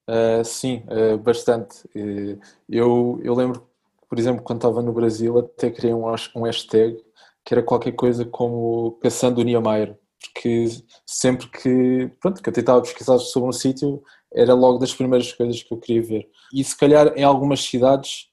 Uh, 0.10 0.44
sim, 0.44 0.84
uh, 0.88 1.18
bastante. 1.18 1.86
Uh, 1.96 2.40
eu, 2.68 3.20
eu 3.24 3.36
lembro, 3.36 3.68
por 4.10 4.18
exemplo, 4.18 4.42
quando 4.42 4.60
estava 4.60 4.82
no 4.82 4.94
Brasil, 4.94 5.38
até 5.38 5.70
criei 5.70 5.94
um, 5.94 6.06
um 6.36 6.44
hashtag 6.44 6.98
que 7.46 7.54
era 7.54 7.64
qualquer 7.64 7.94
coisa 7.94 8.26
como 8.26 8.98
caçando 9.02 9.40
o 9.40 9.44
Niemeyer, 9.44 9.98
porque 10.20 10.66
sempre 11.06 11.48
que, 11.48 12.10
pronto, 12.20 12.42
que 12.42 12.50
eu 12.50 12.54
tentava 12.54 12.82
pesquisar 12.82 13.20
sobre 13.20 13.48
um 13.48 13.54
sítio, 13.54 14.04
era 14.34 14.54
logo 14.54 14.80
das 14.80 14.94
primeiras 14.94 15.32
coisas 15.32 15.64
que 15.64 15.74
eu 15.74 15.78
queria 15.78 16.02
ver. 16.02 16.30
E 16.54 16.64
se 16.64 16.76
calhar 16.76 17.14
em 17.16 17.24
algumas 17.24 17.62
cidades 17.62 18.30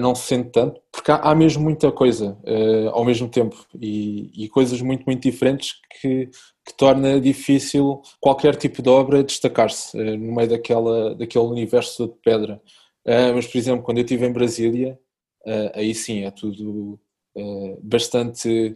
não 0.00 0.14
se 0.14 0.22
sente 0.28 0.50
tanto, 0.50 0.80
porque 0.90 1.10
há, 1.10 1.16
há 1.16 1.34
mesmo 1.34 1.62
muita 1.62 1.92
coisa 1.92 2.38
ao 2.92 3.04
mesmo 3.04 3.28
tempo 3.28 3.56
e, 3.78 4.30
e 4.44 4.48
coisas 4.48 4.80
muito, 4.80 5.04
muito 5.04 5.22
diferentes 5.22 5.74
que 6.00 6.30
que 6.66 6.74
torna 6.74 7.20
difícil 7.20 8.02
qualquer 8.20 8.56
tipo 8.56 8.82
de 8.82 8.88
obra 8.90 9.22
destacar-se 9.22 9.96
uh, 9.96 10.18
no 10.18 10.34
meio 10.34 10.48
daquela, 10.48 11.14
daquele 11.14 11.44
universo 11.44 12.08
de 12.08 12.14
pedra. 12.24 12.60
Uh, 13.06 13.32
mas, 13.36 13.46
por 13.46 13.56
exemplo, 13.56 13.84
quando 13.84 13.98
eu 13.98 14.04
estive 14.04 14.26
em 14.26 14.32
Brasília, 14.32 14.98
uh, 15.46 15.70
aí 15.74 15.94
sim 15.94 16.24
é 16.24 16.30
tudo 16.30 17.00
bastante, 17.82 18.74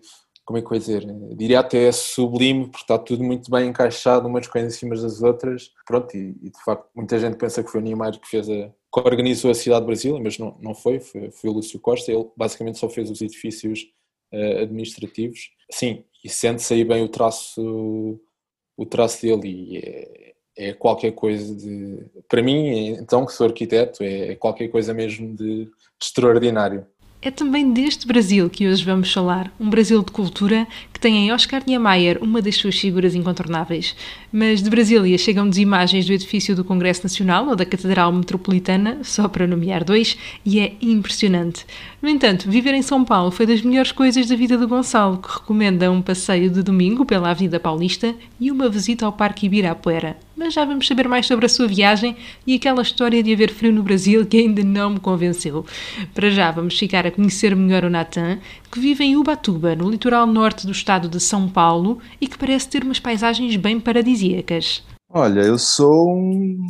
como 0.50 0.58
é 0.58 0.62
que 0.62 0.74
eu 0.74 0.78
dizer, 0.78 1.06
diria 1.36 1.60
até 1.60 1.92
sublime, 1.92 2.64
porque 2.64 2.82
está 2.82 2.98
tudo 2.98 3.22
muito 3.22 3.48
bem 3.48 3.68
encaixado, 3.68 4.26
umas 4.26 4.48
coisas 4.48 4.74
em 4.74 4.76
cima 4.76 4.96
das 4.96 5.22
outras. 5.22 5.70
Pronto, 5.86 6.12
e, 6.16 6.36
e, 6.42 6.50
de 6.50 6.64
facto 6.64 6.88
muita 6.92 7.20
gente 7.20 7.36
pensa 7.36 7.62
que 7.62 7.70
foi 7.70 7.80
o 7.80 7.84
Niemeyer 7.84 8.18
que 8.18 8.28
fez 8.28 8.50
a, 8.50 8.68
que 8.68 9.00
organizou 9.00 9.52
a 9.52 9.54
cidade 9.54 9.82
de 9.82 9.86
Brasília, 9.86 10.20
mas 10.20 10.38
não, 10.38 10.58
não 10.60 10.74
foi, 10.74 10.98
foi, 10.98 11.30
foi 11.30 11.50
o 11.50 11.52
Lúcio 11.52 11.78
Costa, 11.78 12.10
ele 12.10 12.28
basicamente 12.36 12.80
só 12.80 12.88
fez 12.88 13.08
os 13.08 13.22
edifícios 13.22 13.86
administrativos. 14.60 15.52
Sim, 15.70 16.02
e 16.24 16.28
sente-se 16.28 16.74
aí 16.74 16.84
bem 16.84 17.04
o 17.04 17.08
traço, 17.08 18.20
o 18.76 18.86
traço 18.86 19.22
dele 19.22 19.48
e 19.48 19.78
é, 19.78 20.34
é, 20.56 20.72
qualquer 20.72 21.12
coisa 21.12 21.54
de. 21.54 22.06
Para 22.28 22.42
mim, 22.42 22.88
então, 22.88 23.24
que 23.24 23.32
sou 23.32 23.46
arquiteto, 23.46 24.02
é 24.02 24.34
qualquer 24.34 24.66
coisa 24.66 24.92
mesmo 24.92 25.32
de, 25.36 25.66
de 25.66 25.70
extraordinário. 26.02 26.84
É 27.22 27.30
também 27.30 27.70
deste 27.70 28.06
Brasil 28.06 28.48
que 28.48 28.66
hoje 28.66 28.82
vamos 28.82 29.12
falar, 29.12 29.52
um 29.60 29.68
Brasil 29.68 30.02
de 30.02 30.10
cultura 30.10 30.66
que 30.90 30.98
tem 30.98 31.18
em 31.18 31.32
Oscar 31.32 31.62
Niemeyer 31.66 32.16
uma 32.22 32.40
das 32.40 32.56
suas 32.56 32.78
figuras 32.78 33.14
incontornáveis. 33.14 33.94
Mas 34.32 34.62
de 34.62 34.70
Brasília 34.70 35.18
chegam-nos 35.18 35.58
imagens 35.58 36.06
do 36.06 36.14
edifício 36.14 36.56
do 36.56 36.64
Congresso 36.64 37.02
Nacional 37.02 37.46
ou 37.46 37.54
da 37.54 37.66
Catedral 37.66 38.10
Metropolitana, 38.10 39.00
só 39.02 39.28
para 39.28 39.46
nomear 39.46 39.84
dois, 39.84 40.16
e 40.46 40.60
é 40.60 40.72
impressionante. 40.80 41.66
No 42.00 42.08
entanto, 42.08 42.50
viver 42.50 42.72
em 42.72 42.80
São 42.80 43.04
Paulo 43.04 43.30
foi 43.30 43.44
das 43.44 43.60
melhores 43.60 43.92
coisas 43.92 44.26
da 44.26 44.34
vida 44.34 44.56
do 44.56 44.66
Gonçalo, 44.66 45.18
que 45.18 45.40
recomenda 45.40 45.92
um 45.92 46.00
passeio 46.00 46.48
de 46.48 46.62
domingo 46.62 47.04
pela 47.04 47.32
Avenida 47.32 47.60
Paulista 47.60 48.14
e 48.40 48.50
uma 48.50 48.70
visita 48.70 49.04
ao 49.04 49.12
Parque 49.12 49.44
Ibirapuera 49.44 50.16
mas 50.36 50.54
já 50.54 50.64
vamos 50.64 50.86
saber 50.86 51.08
mais 51.08 51.26
sobre 51.26 51.46
a 51.46 51.48
sua 51.48 51.66
viagem 51.66 52.16
e 52.46 52.54
aquela 52.54 52.82
história 52.82 53.22
de 53.22 53.32
haver 53.32 53.52
frio 53.52 53.72
no 53.72 53.82
Brasil 53.82 54.24
que 54.24 54.38
ainda 54.38 54.62
não 54.62 54.90
me 54.90 55.00
convenceu. 55.00 55.64
Para 56.14 56.30
já 56.30 56.50
vamos 56.50 56.78
ficar 56.78 57.06
a 57.06 57.10
conhecer 57.10 57.54
melhor 57.54 57.84
o 57.84 57.90
Natan, 57.90 58.38
que 58.70 58.80
vive 58.80 59.04
em 59.04 59.16
Ubatuba, 59.16 59.74
no 59.74 59.90
litoral 59.90 60.26
norte 60.26 60.66
do 60.66 60.72
estado 60.72 61.08
de 61.08 61.20
São 61.20 61.48
Paulo 61.48 61.98
e 62.20 62.26
que 62.26 62.38
parece 62.38 62.68
ter 62.68 62.84
umas 62.84 63.00
paisagens 63.00 63.56
bem 63.56 63.78
paradisíacas. 63.78 64.82
Olha, 65.08 65.40
eu 65.40 65.58
sou 65.58 66.08
um 66.08 66.66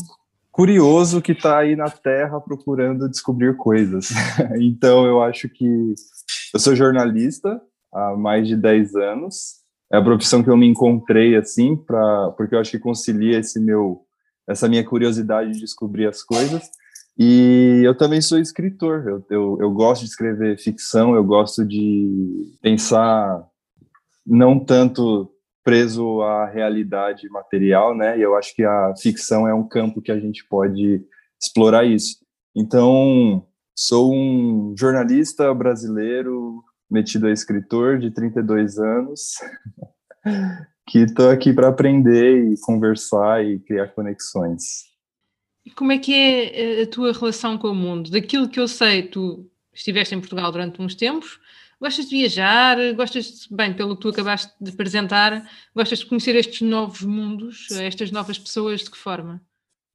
curioso 0.51 1.23
que 1.23 1.33
está 1.33 1.59
aí 1.59 1.77
na 1.77 1.89
Terra 1.89 2.41
procurando 2.41 3.09
descobrir 3.09 3.57
coisas. 3.57 4.11
então 4.61 5.07
eu 5.07 5.23
acho 5.23 5.49
que 5.49 5.95
eu 6.53 6.59
sou 6.61 6.75
jornalista 6.75 7.61
há 7.93 8.17
mais 8.17 8.49
de 8.49 8.57
10 8.57 8.95
anos 8.97 9.60
é 9.93 9.97
a 9.97 10.03
profissão 10.03 10.43
que 10.43 10.49
eu 10.49 10.57
me 10.57 10.67
encontrei 10.67 11.37
assim 11.37 11.77
para 11.77 12.31
porque 12.37 12.55
eu 12.55 12.61
acho 12.61 12.71
que 12.71 12.79
concilia 12.79 13.39
esse 13.39 13.59
meu 13.59 14.03
essa 14.49 14.69
minha 14.69 14.85
curiosidade 14.85 15.53
de 15.53 15.61
descobrir 15.61 16.07
as 16.07 16.23
coisas. 16.25 16.71
E 17.17 17.83
eu 17.85 17.97
também 17.97 18.21
sou 18.21 18.39
escritor. 18.39 19.07
Eu, 19.07 19.27
eu, 19.31 19.59
eu 19.61 19.71
gosto 19.71 20.03
de 20.03 20.09
escrever 20.09 20.59
ficção 20.59 21.15
eu 21.15 21.25
gosto 21.25 21.65
de 21.65 22.57
pensar 22.63 23.45
não 24.27 24.59
tanto 24.59 25.31
preso 25.63 26.23
à 26.23 26.47
realidade 26.47 27.29
material 27.29 27.95
né? 27.95 28.19
E 28.19 28.23
eu 28.23 28.37
acho 28.37 28.55
que 28.55 28.65
a 28.65 28.95
ficção 28.97 29.47
é 29.47 29.55
um 29.55 29.67
campo 29.67 30.01
que 30.01 30.13
a 30.13 30.19
gente 30.19 30.47
pode 30.49 31.05
explorar 31.41 31.85
isso. 31.85 32.17
Então 32.55 33.45
sou 33.75 34.13
um 34.13 34.75
jornalista 34.77 35.53
brasileiro 35.55 36.63
metido 36.91 37.27
a 37.27 37.33
escritor 37.33 37.99
de 37.99 38.11
32 38.11 38.79
anos, 38.79 39.35
que 40.89 41.01
estou 41.01 41.31
aqui 41.31 41.53
para 41.53 41.69
aprender 41.69 42.53
e 42.53 42.61
conversar 42.61 43.45
e 43.45 43.59
criar 43.61 43.89
conexões. 43.89 44.91
E 45.65 45.71
como 45.71 45.93
é 45.93 45.99
que 45.99 46.15
é 46.15 46.83
a 46.83 46.87
tua 46.87 47.13
relação 47.13 47.57
com 47.57 47.69
o 47.69 47.75
mundo? 47.75 48.11
Daquilo 48.11 48.49
que 48.49 48.59
eu 48.59 48.67
sei, 48.67 49.03
tu 49.03 49.49
estiveste 49.73 50.15
em 50.15 50.21
Portugal 50.21 50.51
durante 50.51 50.81
uns 50.83 50.95
tempos, 50.95 51.39
gostas 51.81 52.07
de 52.07 52.17
viajar, 52.17 52.77
gostas, 52.95 53.27
de, 53.27 53.55
bem, 53.55 53.73
pelo 53.73 53.95
que 53.95 54.03
tu 54.03 54.09
acabaste 54.09 54.53
de 54.61 54.71
apresentar, 54.71 55.49
gostas 55.75 56.01
de 56.01 56.07
conhecer 56.07 56.35
estes 56.35 56.61
novos 56.63 57.03
mundos, 57.03 57.71
estas 57.71 58.11
novas 58.11 58.39
pessoas, 58.39 58.81
de 58.81 58.91
que 58.91 58.99
forma? 58.99 59.41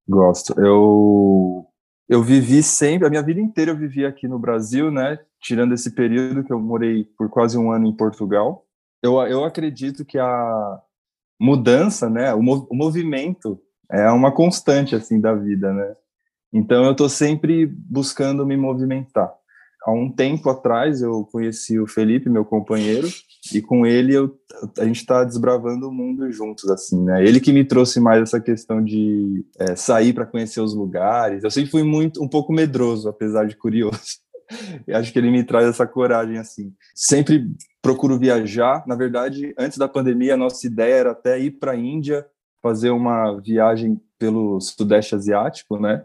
Gosto. 0.07 0.53
Eu 0.59 1.67
eu 2.07 2.21
vivi 2.21 2.61
sempre, 2.61 3.07
a 3.07 3.09
minha 3.09 3.23
vida 3.23 3.39
inteira 3.39 3.71
eu 3.71 3.77
vivi 3.77 4.05
aqui 4.05 4.27
no 4.27 4.39
Brasil, 4.39 4.91
né? 4.91 5.19
Tirando 5.41 5.73
esse 5.73 5.91
período 5.91 6.43
que 6.43 6.53
eu 6.53 6.59
morei 6.59 7.05
por 7.17 7.29
quase 7.29 7.57
um 7.57 7.71
ano 7.71 7.87
em 7.87 7.95
Portugal. 7.95 8.65
Eu, 9.01 9.19
eu 9.21 9.43
acredito 9.43 10.05
que 10.05 10.17
a 10.17 10.81
mudança, 11.39 12.09
né? 12.09 12.33
O, 12.33 12.41
mov, 12.41 12.67
o 12.69 12.75
movimento 12.75 13.59
é 13.91 14.09
uma 14.09 14.31
constante, 14.31 14.95
assim, 14.95 15.19
da 15.19 15.33
vida, 15.33 15.73
né? 15.73 15.93
Então 16.53 16.85
eu 16.85 16.91
estou 16.91 17.09
sempre 17.09 17.65
buscando 17.65 18.45
me 18.45 18.55
movimentar 18.55 19.33
há 19.85 19.91
um 19.91 20.11
tempo 20.11 20.49
atrás 20.49 21.01
eu 21.01 21.23
conheci 21.31 21.79
o 21.79 21.85
Felipe, 21.85 22.29
meu 22.29 22.43
companheiro, 22.43 23.07
e 23.53 23.61
com 23.61 23.85
ele 23.85 24.15
eu, 24.15 24.35
a 24.79 24.85
gente 24.85 25.01
está 25.01 25.23
desbravando 25.23 25.87
o 25.87 25.93
mundo 25.93 26.29
juntos, 26.31 26.67
assim, 26.69 27.03
né? 27.03 27.23
Ele 27.23 27.39
que 27.39 27.53
me 27.53 27.63
trouxe 27.63 27.99
mais 27.99 28.23
essa 28.23 28.41
questão 28.41 28.83
de 28.83 29.45
é, 29.59 29.75
sair 29.75 30.11
para 30.13 30.25
conhecer 30.25 30.59
os 30.59 30.73
lugares. 30.73 31.43
Eu 31.43 31.51
sempre 31.51 31.69
fui 31.69 31.83
muito, 31.83 32.23
um 32.23 32.27
pouco 32.27 32.51
medroso, 32.51 33.07
apesar 33.07 33.45
de 33.45 33.55
curioso. 33.55 34.25
Eu 34.87 34.97
acho 34.97 35.11
que 35.11 35.19
ele 35.19 35.31
me 35.31 35.43
traz 35.43 35.67
essa 35.67 35.87
coragem, 35.87 36.37
assim. 36.37 36.73
Sempre 36.93 37.47
procuro 37.81 38.17
viajar. 38.17 38.83
Na 38.87 38.95
verdade, 38.95 39.53
antes 39.57 39.77
da 39.77 39.87
pandemia, 39.87 40.35
a 40.35 40.37
nossa 40.37 40.65
ideia 40.65 40.95
era 40.95 41.11
até 41.11 41.39
ir 41.39 41.51
para 41.51 41.71
a 41.71 41.75
Índia, 41.75 42.25
fazer 42.61 42.91
uma 42.91 43.39
viagem 43.39 43.99
pelo 44.19 44.59
Sudeste 44.59 45.15
Asiático, 45.15 45.79
né? 45.79 46.03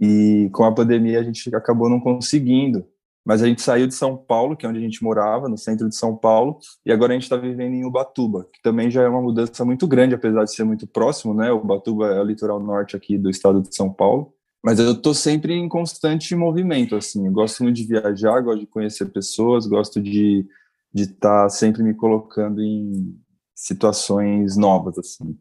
E 0.00 0.48
com 0.52 0.64
a 0.64 0.74
pandemia 0.74 1.20
a 1.20 1.22
gente 1.22 1.54
acabou 1.54 1.88
não 1.88 2.00
conseguindo. 2.00 2.86
Mas 3.30 3.44
a 3.44 3.46
gente 3.46 3.62
saiu 3.62 3.86
de 3.86 3.94
São 3.94 4.16
Paulo, 4.16 4.56
que 4.56 4.66
é 4.66 4.68
onde 4.68 4.80
a 4.80 4.82
gente 4.82 5.04
morava, 5.04 5.48
no 5.48 5.56
centro 5.56 5.88
de 5.88 5.94
São 5.94 6.16
Paulo, 6.16 6.58
e 6.84 6.90
agora 6.90 7.12
a 7.12 7.14
gente 7.14 7.22
está 7.22 7.36
vivendo 7.36 7.74
em 7.74 7.84
Ubatuba, 7.84 8.48
que 8.52 8.60
também 8.60 8.90
já 8.90 9.02
é 9.04 9.08
uma 9.08 9.22
mudança 9.22 9.64
muito 9.64 9.86
grande, 9.86 10.16
apesar 10.16 10.42
de 10.42 10.52
ser 10.52 10.64
muito 10.64 10.84
próximo, 10.84 11.32
né? 11.32 11.52
Ubatuba 11.52 12.08
é 12.08 12.20
o 12.20 12.24
litoral 12.24 12.58
norte 12.58 12.96
aqui 12.96 13.16
do 13.16 13.30
estado 13.30 13.62
de 13.62 13.72
São 13.72 13.88
Paulo. 13.88 14.34
Mas 14.64 14.80
eu 14.80 14.90
estou 14.90 15.14
sempre 15.14 15.54
em 15.54 15.68
constante 15.68 16.34
movimento, 16.34 16.96
assim. 16.96 17.24
Eu 17.24 17.32
gosto 17.32 17.62
muito 17.62 17.76
de 17.76 17.84
viajar, 17.84 18.40
gosto 18.40 18.62
de 18.62 18.66
conhecer 18.66 19.06
pessoas, 19.12 19.64
gosto 19.64 20.02
de 20.02 20.44
de 20.92 21.04
estar 21.04 21.44
tá 21.44 21.48
sempre 21.48 21.84
me 21.84 21.94
colocando 21.94 22.60
em 22.60 23.16
situações 23.54 24.56
novas, 24.56 24.98
assim. 24.98 25.38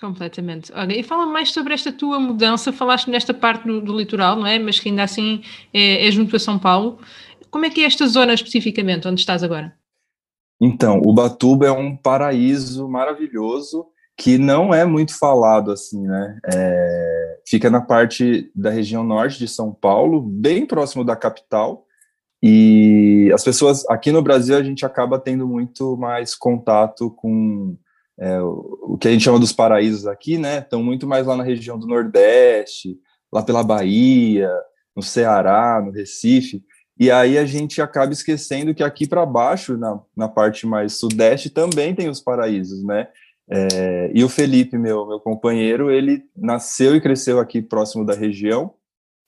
Completamente. 0.00 0.72
Olha, 0.72 0.96
e 0.96 1.02
fala 1.02 1.26
mais 1.26 1.50
sobre 1.50 1.74
esta 1.74 1.92
tua 1.92 2.20
mudança. 2.20 2.72
Falaste 2.72 3.10
nesta 3.10 3.34
parte 3.34 3.66
do, 3.66 3.80
do 3.80 3.96
litoral, 3.96 4.36
não 4.36 4.46
é? 4.46 4.58
Mas 4.58 4.78
que 4.78 4.88
ainda 4.88 5.02
assim 5.02 5.42
é, 5.74 6.06
é, 6.06 6.10
junto 6.10 6.36
a 6.36 6.38
São 6.38 6.58
Paulo. 6.58 6.98
Como 7.50 7.64
é 7.64 7.70
que 7.70 7.82
é 7.82 7.84
esta 7.84 8.06
zona 8.06 8.32
especificamente, 8.32 9.08
onde 9.08 9.20
estás 9.20 9.42
agora? 9.42 9.74
Então, 10.60 11.00
o 11.04 11.12
Batuba 11.12 11.66
é 11.66 11.72
um 11.72 11.96
paraíso 11.96 12.88
maravilhoso 12.88 13.86
que 14.16 14.38
não 14.38 14.74
é 14.74 14.84
muito 14.84 15.16
falado 15.16 15.70
assim, 15.70 16.06
né? 16.06 16.38
É, 16.52 17.40
fica 17.46 17.70
na 17.70 17.80
parte 17.80 18.50
da 18.54 18.70
região 18.70 19.02
norte 19.04 19.38
de 19.38 19.48
São 19.48 19.72
Paulo, 19.72 20.20
bem 20.20 20.66
próximo 20.66 21.04
da 21.04 21.16
capital. 21.16 21.86
E 22.42 23.30
as 23.32 23.42
pessoas 23.42 23.88
aqui 23.88 24.12
no 24.12 24.22
Brasil 24.22 24.56
a 24.56 24.62
gente 24.62 24.86
acaba 24.86 25.18
tendo 25.18 25.46
muito 25.46 25.96
mais 25.96 26.34
contato 26.36 27.10
com 27.10 27.76
é, 28.18 28.40
o 28.40 28.98
que 28.98 29.06
a 29.06 29.10
gente 29.12 29.22
chama 29.22 29.38
dos 29.38 29.52
paraísos 29.52 30.06
aqui, 30.06 30.38
né? 30.38 30.58
Estão 30.58 30.82
muito 30.82 31.06
mais 31.06 31.26
lá 31.26 31.36
na 31.36 31.44
região 31.44 31.78
do 31.78 31.86
Nordeste, 31.86 32.98
lá 33.32 33.42
pela 33.42 33.62
Bahia, 33.62 34.50
no 34.94 35.02
Ceará, 35.02 35.80
no 35.84 35.92
Recife. 35.92 36.62
E 36.98 37.12
aí 37.12 37.38
a 37.38 37.44
gente 37.44 37.80
acaba 37.80 38.12
esquecendo 38.12 38.74
que 38.74 38.82
aqui 38.82 39.06
para 39.06 39.24
baixo, 39.24 39.76
na, 39.76 40.00
na 40.16 40.28
parte 40.28 40.66
mais 40.66 40.94
sudeste, 40.94 41.48
também 41.48 41.94
tem 41.94 42.08
os 42.08 42.20
paraísos, 42.20 42.82
né? 42.82 43.06
É, 43.50 44.10
e 44.12 44.24
o 44.24 44.28
Felipe, 44.28 44.76
meu, 44.76 45.06
meu 45.06 45.20
companheiro, 45.20 45.90
ele 45.90 46.22
nasceu 46.36 46.96
e 46.96 47.00
cresceu 47.00 47.38
aqui 47.38 47.62
próximo 47.62 48.04
da 48.04 48.14
região. 48.14 48.74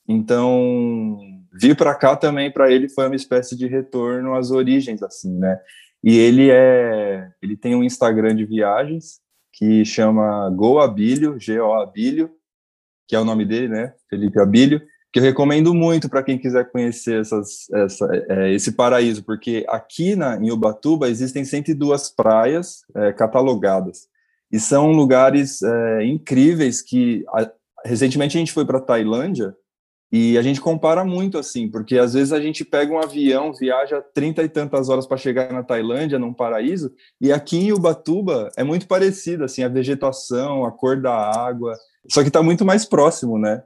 Então, 0.06 1.16
vir 1.52 1.76
para 1.76 1.94
cá 1.94 2.16
também 2.16 2.50
para 2.50 2.70
ele 2.70 2.88
foi 2.88 3.06
uma 3.06 3.16
espécie 3.16 3.56
de 3.56 3.68
retorno 3.68 4.34
às 4.34 4.50
origens, 4.50 5.00
assim, 5.02 5.38
né? 5.38 5.58
E 6.02 6.16
ele 6.16 6.50
é, 6.50 7.30
ele 7.42 7.56
tem 7.56 7.74
um 7.74 7.84
Instagram 7.84 8.34
de 8.34 8.44
viagens 8.44 9.20
que 9.52 9.84
chama 9.84 10.48
Go 10.50 10.78
Abilio, 10.78 11.38
G 11.38 11.60
O 11.60 11.74
Abilio, 11.74 12.30
que 13.06 13.16
é 13.16 13.20
o 13.20 13.24
nome 13.24 13.44
dele, 13.44 13.68
né? 13.68 13.92
Felipe 14.08 14.38
Abílio, 14.40 14.80
que 15.12 15.18
eu 15.18 15.22
recomendo 15.22 15.74
muito 15.74 16.08
para 16.08 16.22
quem 16.22 16.38
quiser 16.38 16.70
conhecer 16.70 17.20
essas, 17.20 17.68
essa, 17.72 18.08
é, 18.28 18.52
esse 18.54 18.72
paraíso, 18.72 19.24
porque 19.24 19.64
aqui 19.68 20.14
na, 20.14 20.36
em 20.36 20.50
Ubatuba 20.52 21.08
existem 21.08 21.44
102 21.44 22.10
praias 22.10 22.82
é, 22.94 23.12
catalogadas, 23.12 24.08
e 24.52 24.60
são 24.60 24.92
lugares 24.92 25.60
é, 25.62 26.04
incríveis 26.04 26.80
que, 26.82 27.24
a, 27.28 27.50
recentemente 27.84 28.36
a 28.36 28.40
gente 28.40 28.52
foi 28.52 28.64
para 28.64 28.80
Tailândia, 28.80 29.54
e 30.12 30.36
a 30.36 30.42
gente 30.42 30.60
compara 30.60 31.04
muito 31.04 31.38
assim, 31.38 31.68
porque 31.68 31.96
às 31.96 32.14
vezes 32.14 32.32
a 32.32 32.40
gente 32.40 32.64
pega 32.64 32.92
um 32.92 32.98
avião, 32.98 33.52
viaja 33.52 34.02
trinta 34.02 34.42
e 34.42 34.48
tantas 34.48 34.88
horas 34.88 35.06
para 35.06 35.16
chegar 35.16 35.52
na 35.52 35.62
Tailândia, 35.62 36.18
num 36.18 36.34
paraíso, 36.34 36.92
e 37.20 37.32
aqui 37.32 37.58
em 37.58 37.72
Ubatuba 37.72 38.50
é 38.56 38.64
muito 38.64 38.88
parecido, 38.88 39.44
assim, 39.44 39.62
a 39.62 39.68
vegetação, 39.68 40.64
a 40.64 40.72
cor 40.72 41.00
da 41.00 41.14
água, 41.14 41.76
só 42.08 42.22
que 42.22 42.28
está 42.28 42.42
muito 42.42 42.64
mais 42.64 42.84
próximo, 42.84 43.38
né? 43.38 43.62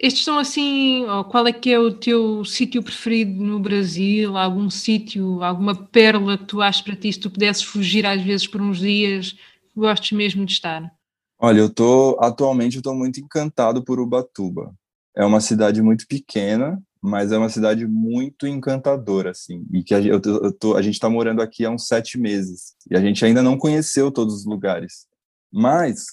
Estes 0.00 0.24
são 0.24 0.36
assim, 0.36 1.04
qual 1.30 1.46
é 1.46 1.52
que 1.52 1.70
é 1.70 1.78
o 1.78 1.92
teu 1.92 2.44
sítio 2.44 2.82
preferido 2.82 3.40
no 3.40 3.60
Brasil? 3.60 4.36
Algum 4.36 4.68
sítio, 4.68 5.40
alguma 5.44 5.76
pérola 5.76 6.36
que 6.36 6.44
tu 6.44 6.60
achas 6.60 6.82
para 6.82 6.96
ti, 6.96 7.12
se 7.12 7.20
tu 7.20 7.30
pudesses 7.30 7.62
fugir 7.62 8.04
às 8.04 8.20
vezes 8.20 8.48
por 8.48 8.60
uns 8.60 8.80
dias, 8.80 9.36
gostes 9.76 10.10
mesmo 10.10 10.44
de 10.44 10.54
estar? 10.54 10.92
Olha, 11.38 11.60
eu 11.60 11.70
tô 11.70 12.16
atualmente 12.20 12.78
eu 12.78 12.82
tô 12.82 12.92
muito 12.94 13.20
encantado 13.20 13.84
por 13.84 14.00
Ubatuba. 14.00 14.74
É 15.14 15.24
uma 15.24 15.40
cidade 15.40 15.82
muito 15.82 16.06
pequena, 16.06 16.82
mas 17.00 17.32
é 17.32 17.38
uma 17.38 17.48
cidade 17.48 17.86
muito 17.86 18.46
encantadora, 18.46 19.30
assim. 19.30 19.66
E 19.72 19.82
que 19.82 19.94
a, 19.94 20.00
eu, 20.00 20.20
eu 20.24 20.52
tô, 20.52 20.76
a 20.76 20.82
gente 20.82 20.94
está 20.94 21.10
morando 21.10 21.42
aqui 21.42 21.64
há 21.64 21.70
uns 21.70 21.86
sete 21.86 22.18
meses 22.18 22.74
e 22.90 22.96
a 22.96 23.00
gente 23.00 23.24
ainda 23.24 23.42
não 23.42 23.58
conheceu 23.58 24.10
todos 24.10 24.34
os 24.34 24.46
lugares. 24.46 25.06
Mas 25.52 26.06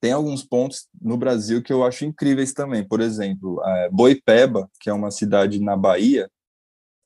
tem 0.00 0.12
alguns 0.12 0.42
pontos 0.42 0.88
no 1.00 1.16
Brasil 1.16 1.62
que 1.62 1.72
eu 1.72 1.84
acho 1.84 2.04
incríveis 2.04 2.52
também. 2.52 2.86
Por 2.86 3.00
exemplo, 3.00 3.62
Boipeba, 3.92 4.68
que 4.80 4.90
é 4.90 4.92
uma 4.92 5.12
cidade 5.12 5.60
na 5.60 5.76
Bahia, 5.76 6.28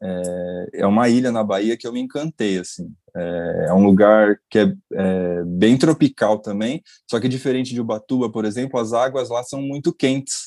é, 0.03 0.69
é, 0.75 0.87
uma 0.87 1.09
ilha 1.09 1.31
na 1.31 1.45
Bahia 1.45 1.77
que 1.77 1.87
eu 1.87 1.93
me 1.93 2.01
encantei, 2.01 2.59
assim. 2.59 2.93
É, 3.15 3.67
é 3.69 3.73
um 3.75 3.85
lugar 3.85 4.39
que 4.51 4.59
é, 4.59 4.75
é, 4.93 5.45
bem 5.45 5.77
tropical 5.77 6.39
também, 6.39 6.83
só 7.09 7.19
que 7.21 7.29
diferente 7.29 7.73
de 7.73 7.81
Ubatuba, 7.81 8.31
por 8.31 8.45
exemplo, 8.45 8.79
as 8.79 8.93
águas 8.93 9.31
lá 9.31 9.43
são 9.43 9.61
muito 9.63 9.93
quentes 9.93 10.46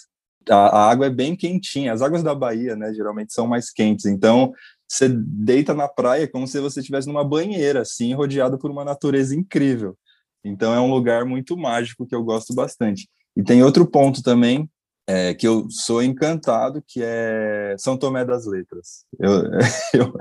a, 0.49 0.55
a, 0.55 0.89
água 0.89 1.05
é 1.05 1.09
bem 1.09 1.35
quentinha. 1.35 1.93
As 1.93 2.01
águas 2.01 2.23
da 2.23 2.33
Bahia, 2.33 2.75
né, 2.75 2.93
geralmente 2.93 3.33
são 3.33 3.47
mais 3.47 3.71
quentes. 3.71 4.05
Então, 4.05 4.51
você 4.87 5.07
deita 5.09 5.73
na 5.73 5.87
praia 5.87 6.27
como 6.27 6.47
se 6.47 6.59
você 6.59 6.79
estivesse 6.79 7.07
numa 7.07 7.23
banheira, 7.23 7.81
assim, 7.81 8.13
rodeado 8.13 8.57
por 8.57 8.71
uma 8.71 8.83
natureza 8.83 9.35
incrível. 9.35 9.95
Então, 10.43 10.73
é 10.73 10.79
um 10.79 10.89
lugar 10.89 11.25
muito 11.25 11.55
mágico 11.57 12.05
que 12.05 12.15
eu 12.15 12.23
gosto 12.23 12.53
bastante. 12.53 13.07
E 13.35 13.43
tem 13.43 13.63
outro 13.63 13.85
ponto 13.85 14.23
também 14.23 14.69
é, 15.07 15.33
que 15.33 15.47
eu 15.47 15.67
sou 15.69 16.03
encantado, 16.03 16.83
que 16.87 17.01
é 17.03 17.75
São 17.77 17.97
Tomé 17.97 18.23
das 18.25 18.45
Letras. 18.45 19.05
Eu, 19.19 19.43
eu 19.93 20.13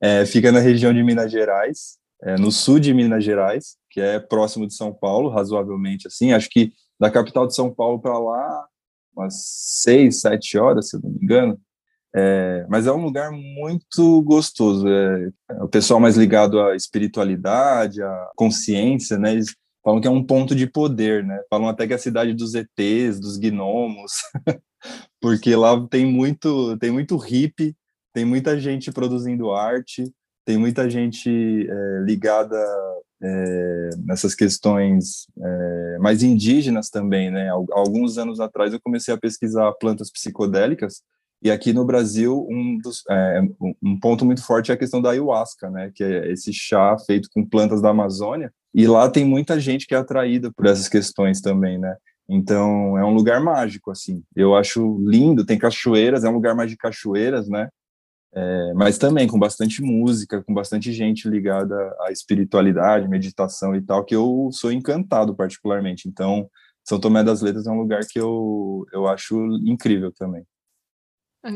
é, 0.00 0.26
fica 0.26 0.50
na 0.50 0.60
região 0.60 0.92
de 0.92 1.02
Minas 1.02 1.30
Gerais, 1.30 1.98
é, 2.22 2.36
no 2.36 2.50
sul 2.50 2.78
de 2.78 2.94
Minas 2.94 3.24
Gerais, 3.24 3.76
que 3.90 4.00
é 4.00 4.18
próximo 4.18 4.66
de 4.66 4.74
São 4.74 4.92
Paulo, 4.92 5.28
razoavelmente 5.28 6.06
assim. 6.06 6.32
Acho 6.32 6.48
que 6.48 6.72
da 6.98 7.10
capital 7.10 7.46
de 7.46 7.54
São 7.54 7.72
Paulo 7.72 8.00
para 8.00 8.18
lá 8.18 8.66
umas 9.16 9.34
seis, 9.82 10.20
sete 10.20 10.58
horas, 10.58 10.88
se 10.88 10.96
eu 10.96 11.00
não 11.02 11.10
me 11.10 11.18
engano. 11.22 11.60
É, 12.14 12.66
mas 12.68 12.86
é 12.86 12.92
um 12.92 13.02
lugar 13.02 13.30
muito 13.32 14.22
gostoso. 14.22 14.86
É, 14.86 15.30
o 15.62 15.68
pessoal 15.68 15.98
mais 15.98 16.16
ligado 16.16 16.60
à 16.60 16.76
espiritualidade, 16.76 18.02
à 18.02 18.30
consciência, 18.36 19.18
né? 19.18 19.32
Eles 19.32 19.54
falam 19.82 20.00
que 20.00 20.06
é 20.06 20.10
um 20.10 20.24
ponto 20.24 20.54
de 20.54 20.66
poder, 20.66 21.24
né? 21.24 21.40
Falam 21.48 21.68
até 21.68 21.86
que 21.86 21.92
é 21.92 21.96
a 21.96 21.98
cidade 21.98 22.34
dos 22.34 22.54
ETs, 22.54 23.18
dos 23.18 23.38
gnomos, 23.38 24.12
porque 25.20 25.56
lá 25.56 25.74
tem 25.88 26.04
muito, 26.04 26.76
tem 26.78 26.90
muito 26.90 27.16
hippie, 27.16 27.74
tem 28.12 28.24
muita 28.24 28.60
gente 28.60 28.92
produzindo 28.92 29.52
arte, 29.52 30.12
tem 30.44 30.58
muita 30.58 30.90
gente 30.90 31.30
é, 31.30 32.00
ligada 32.04 32.56
é, 33.22 33.90
nessas 34.04 34.34
questões 34.34 35.28
é, 35.40 35.98
mais 35.98 36.22
indígenas 36.22 36.90
também, 36.90 37.30
né? 37.30 37.48
Alguns 37.70 38.18
anos 38.18 38.40
atrás 38.40 38.72
eu 38.72 38.80
comecei 38.80 39.14
a 39.14 39.18
pesquisar 39.18 39.72
plantas 39.74 40.10
psicodélicas 40.10 41.02
e 41.40 41.50
aqui 41.50 41.72
no 41.72 41.84
Brasil 41.84 42.46
um, 42.50 42.78
dos, 42.78 43.02
é, 43.08 43.40
um 43.82 43.98
ponto 43.98 44.24
muito 44.24 44.44
forte 44.44 44.70
é 44.70 44.74
a 44.74 44.78
questão 44.78 45.00
da 45.00 45.10
ayahuasca, 45.10 45.70
né? 45.70 45.92
Que 45.94 46.02
é 46.02 46.32
esse 46.32 46.52
chá 46.52 46.96
feito 47.06 47.28
com 47.32 47.46
plantas 47.46 47.80
da 47.80 47.90
Amazônia 47.90 48.52
e 48.74 48.86
lá 48.86 49.08
tem 49.08 49.24
muita 49.24 49.60
gente 49.60 49.86
que 49.86 49.94
é 49.94 49.98
atraída 49.98 50.50
por 50.52 50.66
essas 50.66 50.88
questões 50.88 51.40
também, 51.40 51.78
né? 51.78 51.94
Então 52.28 52.98
é 52.98 53.04
um 53.04 53.14
lugar 53.14 53.40
mágico 53.40 53.90
assim. 53.90 54.22
Eu 54.34 54.56
acho 54.56 54.98
lindo, 55.06 55.46
tem 55.46 55.58
cachoeiras, 55.58 56.24
é 56.24 56.28
um 56.28 56.34
lugar 56.34 56.56
mais 56.56 56.70
de 56.70 56.76
cachoeiras, 56.76 57.48
né? 57.48 57.68
É, 58.34 58.72
mas 58.74 58.96
também 58.96 59.26
com 59.26 59.38
bastante 59.38 59.82
música, 59.82 60.42
com 60.42 60.54
bastante 60.54 60.90
gente 60.92 61.28
ligada 61.28 61.74
à 62.00 62.10
espiritualidade, 62.10 63.08
meditação 63.08 63.76
e 63.76 63.82
tal, 63.82 64.04
que 64.04 64.16
eu 64.16 64.48
sou 64.52 64.72
encantado 64.72 65.34
particularmente. 65.34 66.08
Então, 66.08 66.48
São 66.82 66.98
Tomé 66.98 67.22
das 67.22 67.42
Letras 67.42 67.66
é 67.66 67.70
um 67.70 67.78
lugar 67.78 68.00
que 68.08 68.18
eu, 68.18 68.86
eu 68.92 69.06
acho 69.06 69.36
incrível 69.64 70.10
também. 70.12 70.44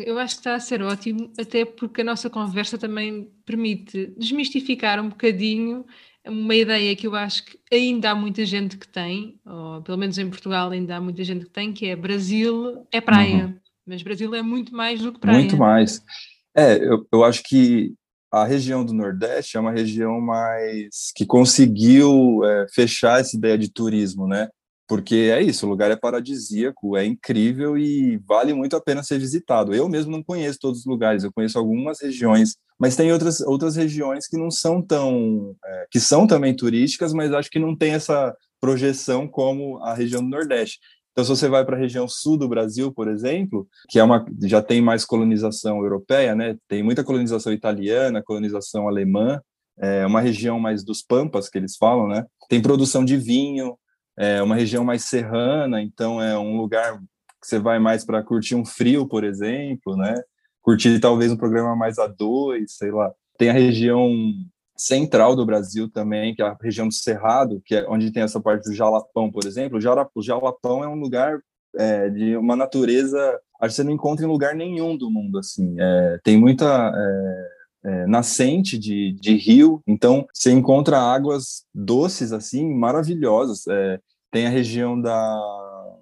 Eu 0.04 0.18
acho 0.18 0.34
que 0.34 0.40
está 0.40 0.56
a 0.56 0.60
ser 0.60 0.82
ótimo, 0.82 1.32
até 1.38 1.64
porque 1.64 2.00
a 2.00 2.04
nossa 2.04 2.28
conversa 2.28 2.76
também 2.76 3.30
permite 3.44 4.12
desmistificar 4.18 5.00
um 5.00 5.08
bocadinho 5.08 5.86
uma 6.28 6.54
ideia 6.54 6.94
que 6.96 7.06
eu 7.06 7.14
acho 7.14 7.44
que 7.44 7.58
ainda 7.72 8.10
há 8.10 8.14
muita 8.14 8.44
gente 8.44 8.76
que 8.76 8.88
tem, 8.88 9.38
ou 9.46 9.80
pelo 9.82 9.96
menos 9.96 10.18
em 10.18 10.28
Portugal 10.28 10.70
ainda 10.70 10.96
há 10.96 11.00
muita 11.00 11.22
gente 11.22 11.44
que 11.44 11.50
tem, 11.50 11.72
que 11.72 11.86
é 11.86 11.96
Brasil 11.96 12.86
é 12.90 13.00
praia. 13.00 13.46
Uhum. 13.46 13.58
Mas 13.86 14.02
Brasil 14.02 14.34
é 14.34 14.42
muito 14.42 14.74
mais 14.74 15.00
do 15.00 15.12
que 15.12 15.20
praia. 15.20 15.38
Muito 15.38 15.56
mais. 15.56 16.02
É, 16.56 16.76
eu, 16.78 17.06
eu 17.12 17.22
acho 17.22 17.42
que 17.42 17.92
a 18.32 18.44
região 18.44 18.84
do 18.84 18.94
Nordeste 18.94 19.56
é 19.56 19.60
uma 19.60 19.72
região 19.72 20.20
mais 20.20 21.12
que 21.14 21.26
conseguiu 21.26 22.42
é, 22.44 22.66
fechar 22.74 23.20
essa 23.20 23.36
ideia 23.36 23.58
de 23.58 23.70
turismo, 23.70 24.26
né? 24.26 24.48
Porque 24.88 25.32
é 25.34 25.42
isso, 25.42 25.66
o 25.66 25.68
lugar 25.68 25.90
é 25.90 25.96
paradisíaco, 25.96 26.96
é 26.96 27.04
incrível 27.04 27.76
e 27.76 28.18
vale 28.18 28.54
muito 28.54 28.76
a 28.76 28.80
pena 28.80 29.02
ser 29.02 29.18
visitado. 29.18 29.74
Eu 29.74 29.88
mesmo 29.88 30.12
não 30.12 30.22
conheço 30.22 30.60
todos 30.60 30.80
os 30.80 30.86
lugares, 30.86 31.24
eu 31.24 31.32
conheço 31.32 31.58
algumas 31.58 32.00
regiões, 32.00 32.56
mas 32.78 32.94
tem 32.94 33.12
outras, 33.12 33.40
outras 33.40 33.74
regiões 33.74 34.28
que 34.28 34.38
não 34.38 34.50
são 34.50 34.80
tão. 34.80 35.54
É, 35.64 35.86
que 35.90 35.98
são 35.98 36.26
também 36.26 36.54
turísticas, 36.54 37.12
mas 37.12 37.32
acho 37.32 37.50
que 37.50 37.58
não 37.58 37.76
tem 37.76 37.92
essa 37.94 38.34
projeção 38.60 39.26
como 39.28 39.78
a 39.78 39.92
região 39.92 40.22
do 40.22 40.28
Nordeste. 40.28 40.78
Então, 41.16 41.24
se 41.24 41.30
você 41.30 41.48
vai 41.48 41.64
para 41.64 41.76
a 41.76 41.80
região 41.80 42.06
sul 42.06 42.36
do 42.36 42.46
Brasil, 42.46 42.92
por 42.92 43.08
exemplo, 43.08 43.66
que 43.88 43.98
é 43.98 44.04
uma 44.04 44.26
já 44.42 44.60
tem 44.60 44.82
mais 44.82 45.02
colonização 45.02 45.78
europeia, 45.78 46.34
né? 46.34 46.58
Tem 46.68 46.82
muita 46.82 47.02
colonização 47.02 47.54
italiana, 47.54 48.22
colonização 48.22 48.86
alemã, 48.86 49.40
é 49.78 50.04
uma 50.04 50.20
região 50.20 50.60
mais 50.60 50.84
dos 50.84 51.00
pampas 51.00 51.48
que 51.48 51.56
eles 51.56 51.74
falam, 51.74 52.06
né? 52.06 52.26
Tem 52.50 52.60
produção 52.60 53.02
de 53.02 53.16
vinho, 53.16 53.78
é 54.14 54.42
uma 54.42 54.54
região 54.54 54.84
mais 54.84 55.04
serrana, 55.04 55.80
então 55.80 56.20
é 56.20 56.38
um 56.38 56.58
lugar 56.58 56.98
que 56.98 57.48
você 57.48 57.58
vai 57.58 57.78
mais 57.78 58.04
para 58.04 58.22
curtir 58.22 58.54
um 58.54 58.66
frio, 58.66 59.08
por 59.08 59.24
exemplo, 59.24 59.96
né? 59.96 60.14
Curtir 60.60 61.00
talvez 61.00 61.32
um 61.32 61.36
programa 61.38 61.74
mais 61.74 61.98
a 61.98 62.06
dois, 62.06 62.76
sei 62.76 62.90
lá. 62.90 63.10
Tem 63.38 63.48
a 63.48 63.54
região 63.54 64.12
central 64.76 65.34
do 65.34 65.46
Brasil 65.46 65.88
também, 65.88 66.34
que 66.34 66.42
é 66.42 66.46
a 66.46 66.56
região 66.60 66.88
do 66.88 66.94
Cerrado, 66.94 67.62
que 67.64 67.74
é 67.74 67.86
onde 67.88 68.10
tem 68.10 68.22
essa 68.22 68.40
parte 68.40 68.68
do 68.68 68.74
Jalapão, 68.74 69.30
por 69.30 69.46
exemplo. 69.46 69.78
O 69.78 70.22
Jalapão 70.22 70.84
é 70.84 70.88
um 70.88 70.98
lugar 70.98 71.40
é, 71.76 72.08
de 72.08 72.36
uma 72.36 72.56
natureza, 72.56 73.18
acho 73.60 73.72
que 73.72 73.76
você 73.76 73.84
não 73.84 73.92
encontra 73.92 74.24
em 74.24 74.28
lugar 74.28 74.54
nenhum 74.54 74.96
do 74.96 75.10
mundo, 75.10 75.38
assim. 75.38 75.76
É, 75.78 76.18
tem 76.22 76.38
muita 76.38 76.92
é, 76.94 77.90
é, 77.90 78.06
nascente 78.06 78.78
de, 78.78 79.12
de 79.12 79.36
rio, 79.36 79.80
então 79.86 80.26
você 80.32 80.50
encontra 80.50 80.98
águas 80.98 81.64
doces, 81.74 82.32
assim, 82.32 82.72
maravilhosas. 82.74 83.66
É, 83.68 83.98
tem 84.30 84.46
a 84.46 84.50
região 84.50 85.00
da 85.00 85.38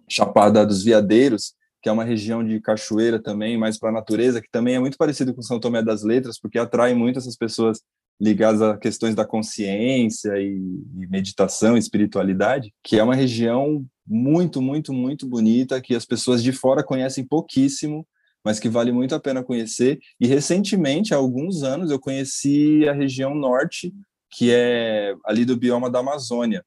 Chapada 0.09 0.67
dos 0.67 0.83
Veadeiros, 0.83 1.55
que 1.83 1.89
é 1.89 1.93
uma 1.93 2.05
região 2.05 2.43
de 2.43 2.61
cachoeira 2.61 3.23
também, 3.23 3.59
mais 3.59 3.79
para 3.79 3.91
a 3.91 3.93
natureza, 3.93 4.41
que 4.41 4.51
também 4.51 4.75
é 4.75 4.81
muito 4.81 4.97
parecido 4.97 5.35
com 5.35 5.43
São 5.43 5.61
Tomé 5.61 5.83
das 5.83 6.03
Letras, 6.03 6.41
porque 6.41 6.59
atrai 6.59 6.95
muito 6.95 7.19
essas 7.19 7.37
pessoas 7.37 7.83
ligadas 8.21 8.63
a 8.63 8.77
questões 8.77 9.15
da 9.15 9.25
consciência 9.25 10.39
e, 10.39 10.57
e 11.01 11.07
meditação, 11.09 11.77
espiritualidade, 11.77 12.73
que 12.83 12.99
é 12.99 13.03
uma 13.03 13.15
região 13.15 13.85
muito, 14.07 14.61
muito, 14.61 14.93
muito 14.93 15.27
bonita, 15.27 15.81
que 15.81 15.95
as 15.95 16.05
pessoas 16.05 16.43
de 16.43 16.53
fora 16.53 16.83
conhecem 16.83 17.25
pouquíssimo, 17.25 18.07
mas 18.45 18.61
que 18.61 18.69
vale 18.69 18.93
muito 18.93 19.15
a 19.15 19.21
pena 19.21 19.43
conhecer. 19.43 19.99
E 20.21 20.27
recentemente, 20.27 21.15
há 21.15 21.17
alguns 21.17 21.63
anos, 21.63 21.91
eu 21.91 21.99
conheci 21.99 22.87
a 22.89 22.93
região 22.93 23.35
norte, 23.35 23.93
que 24.31 24.51
é 24.53 25.15
ali 25.25 25.45
do 25.45 25.57
bioma 25.57 25.91
da 25.91 26.01
Amazônia. 26.01 26.65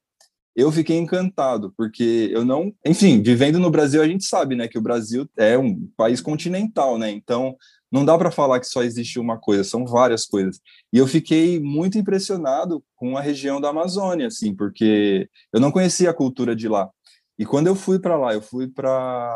Eu 0.58 0.72
fiquei 0.72 0.96
encantado, 0.98 1.72
porque 1.76 2.30
eu 2.32 2.44
não. 2.44 2.74
Enfim, 2.84 3.22
vivendo 3.22 3.60
no 3.60 3.70
Brasil, 3.70 4.02
a 4.02 4.08
gente 4.08 4.24
sabe, 4.24 4.56
né, 4.56 4.66
que 4.66 4.76
o 4.76 4.82
Brasil 4.82 5.24
é 5.36 5.56
um 5.56 5.88
país 5.96 6.20
continental, 6.20 6.98
né? 6.98 7.08
Então, 7.12 7.56
não 7.92 8.04
dá 8.04 8.18
para 8.18 8.32
falar 8.32 8.58
que 8.58 8.66
só 8.66 8.82
existe 8.82 9.20
uma 9.20 9.38
coisa, 9.38 9.62
são 9.62 9.86
várias 9.86 10.26
coisas. 10.26 10.60
E 10.92 10.98
eu 10.98 11.06
fiquei 11.06 11.60
muito 11.60 11.96
impressionado 11.96 12.82
com 12.96 13.16
a 13.16 13.20
região 13.20 13.60
da 13.60 13.68
Amazônia, 13.68 14.26
assim, 14.26 14.52
porque 14.52 15.28
eu 15.52 15.60
não 15.60 15.70
conhecia 15.70 16.10
a 16.10 16.14
cultura 16.14 16.56
de 16.56 16.66
lá. 16.66 16.90
E 17.38 17.46
quando 17.46 17.68
eu 17.68 17.76
fui 17.76 18.00
para 18.00 18.18
lá, 18.18 18.34
eu 18.34 18.42
fui 18.42 18.66
para 18.66 19.32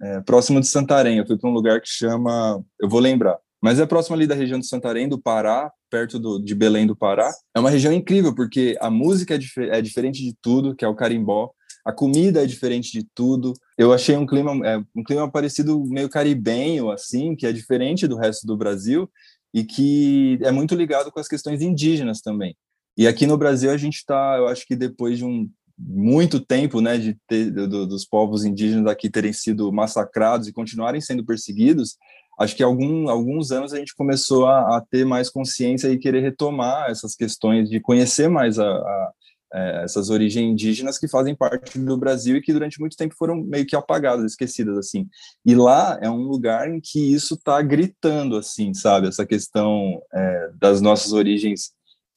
é, 0.00 0.22
próximo 0.22 0.62
de 0.62 0.66
Santarém, 0.66 1.18
eu 1.18 1.26
fui 1.26 1.36
para 1.36 1.50
um 1.50 1.52
lugar 1.52 1.78
que 1.78 1.90
chama, 1.90 2.64
eu 2.80 2.88
vou 2.88 3.00
lembrar, 3.00 3.38
mas 3.64 3.80
é 3.80 3.86
próximo 3.86 4.14
ali 4.14 4.26
da 4.26 4.34
região 4.34 4.60
de 4.60 4.66
Santarém, 4.66 5.08
do 5.08 5.18
Pará, 5.18 5.72
perto 5.88 6.18
do, 6.18 6.38
de 6.38 6.54
Belém 6.54 6.86
do 6.86 6.94
Pará. 6.94 7.32
É 7.56 7.58
uma 7.58 7.70
região 7.70 7.94
incrível, 7.94 8.34
porque 8.34 8.76
a 8.78 8.90
música 8.90 9.36
é, 9.36 9.38
dif 9.38 9.58
é 9.58 9.80
diferente 9.80 10.22
de 10.22 10.36
tudo, 10.42 10.76
que 10.76 10.84
é 10.84 10.88
o 10.88 10.94
carimbó, 10.94 11.50
a 11.82 11.90
comida 11.90 12.42
é 12.42 12.46
diferente 12.46 12.92
de 12.92 13.08
tudo. 13.14 13.54
Eu 13.78 13.90
achei 13.90 14.14
um 14.18 14.26
clima, 14.26 14.52
é, 14.68 14.76
um 14.94 15.02
clima 15.02 15.32
parecido 15.32 15.82
meio 15.86 16.10
caribenho, 16.10 16.90
assim, 16.90 17.34
que 17.34 17.46
é 17.46 17.52
diferente 17.52 18.06
do 18.06 18.18
resto 18.18 18.46
do 18.46 18.54
Brasil 18.54 19.10
e 19.54 19.64
que 19.64 20.38
é 20.42 20.50
muito 20.50 20.74
ligado 20.74 21.10
com 21.10 21.18
as 21.18 21.26
questões 21.26 21.62
indígenas 21.62 22.20
também. 22.20 22.54
E 22.98 23.06
aqui 23.06 23.26
no 23.26 23.38
Brasil 23.38 23.70
a 23.70 23.78
gente 23.78 23.94
está, 23.94 24.36
eu 24.36 24.46
acho 24.46 24.66
que 24.66 24.76
depois 24.76 25.16
de 25.16 25.24
um 25.24 25.48
muito 25.78 26.38
tempo, 26.38 26.82
né, 26.82 26.98
de 26.98 27.16
ter, 27.26 27.50
do, 27.50 27.86
dos 27.86 28.04
povos 28.04 28.44
indígenas 28.44 28.92
aqui 28.92 29.08
terem 29.08 29.32
sido 29.32 29.72
massacrados 29.72 30.46
e 30.46 30.52
continuarem 30.52 31.00
sendo 31.00 31.24
perseguidos, 31.24 31.96
acho 32.38 32.56
que 32.56 32.62
algum, 32.62 33.08
alguns 33.08 33.50
anos 33.50 33.72
a 33.72 33.78
gente 33.78 33.94
começou 33.94 34.46
a, 34.46 34.76
a, 34.76 34.80
ter 34.80 35.04
mais 35.04 35.30
consciência 35.30 35.88
e 35.88 35.98
querer 35.98 36.20
retomar 36.20 36.90
essas 36.90 37.14
questões 37.14 37.68
de 37.68 37.80
conhecer 37.80 38.28
mais 38.28 38.58
a, 38.58 38.66
a, 38.66 39.12
é, 39.54 39.84
essas 39.84 40.10
origens 40.10 40.50
indígenas 40.50 40.98
que 40.98 41.06
fazem 41.06 41.34
parte 41.34 41.78
do 41.78 41.96
Brasil 41.96 42.36
e 42.36 42.42
que 42.42 42.52
durante 42.52 42.80
muito 42.80 42.96
tempo 42.96 43.14
foram 43.16 43.36
meio 43.36 43.64
que 43.64 43.76
apagadas, 43.76 44.24
esquecidas 44.24 44.76
assim. 44.76 45.08
E 45.46 45.54
lá 45.54 45.98
é 46.02 46.10
um 46.10 46.22
lugar 46.22 46.68
em 46.68 46.80
que 46.80 47.14
isso 47.14 47.34
está 47.34 47.62
gritando 47.62 48.36
assim, 48.36 48.74
sabe? 48.74 49.08
Essa 49.08 49.24
questão 49.24 50.02
é, 50.12 50.50
das 50.58 50.80
nossas 50.80 51.12
origens 51.12 51.72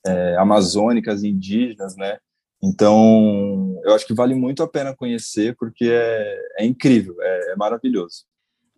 é, 0.06 0.36
amazônicas, 0.38 1.23
indígenas, 1.23 1.95
né? 1.95 2.17
Então, 2.63 3.80
eu 3.84 3.93
acho 3.93 4.08
que 4.08 4.15
vale 4.15 4.34
muito 4.34 4.63
a 4.63 4.67
pena 4.67 4.95
conhecer 4.95 5.56
porque 5.60 5.86
é, 5.91 6.39
é 6.60 6.65
incrível, 6.65 7.15
é, 7.21 7.51
é 7.51 7.56
maravilhoso. 7.56 8.25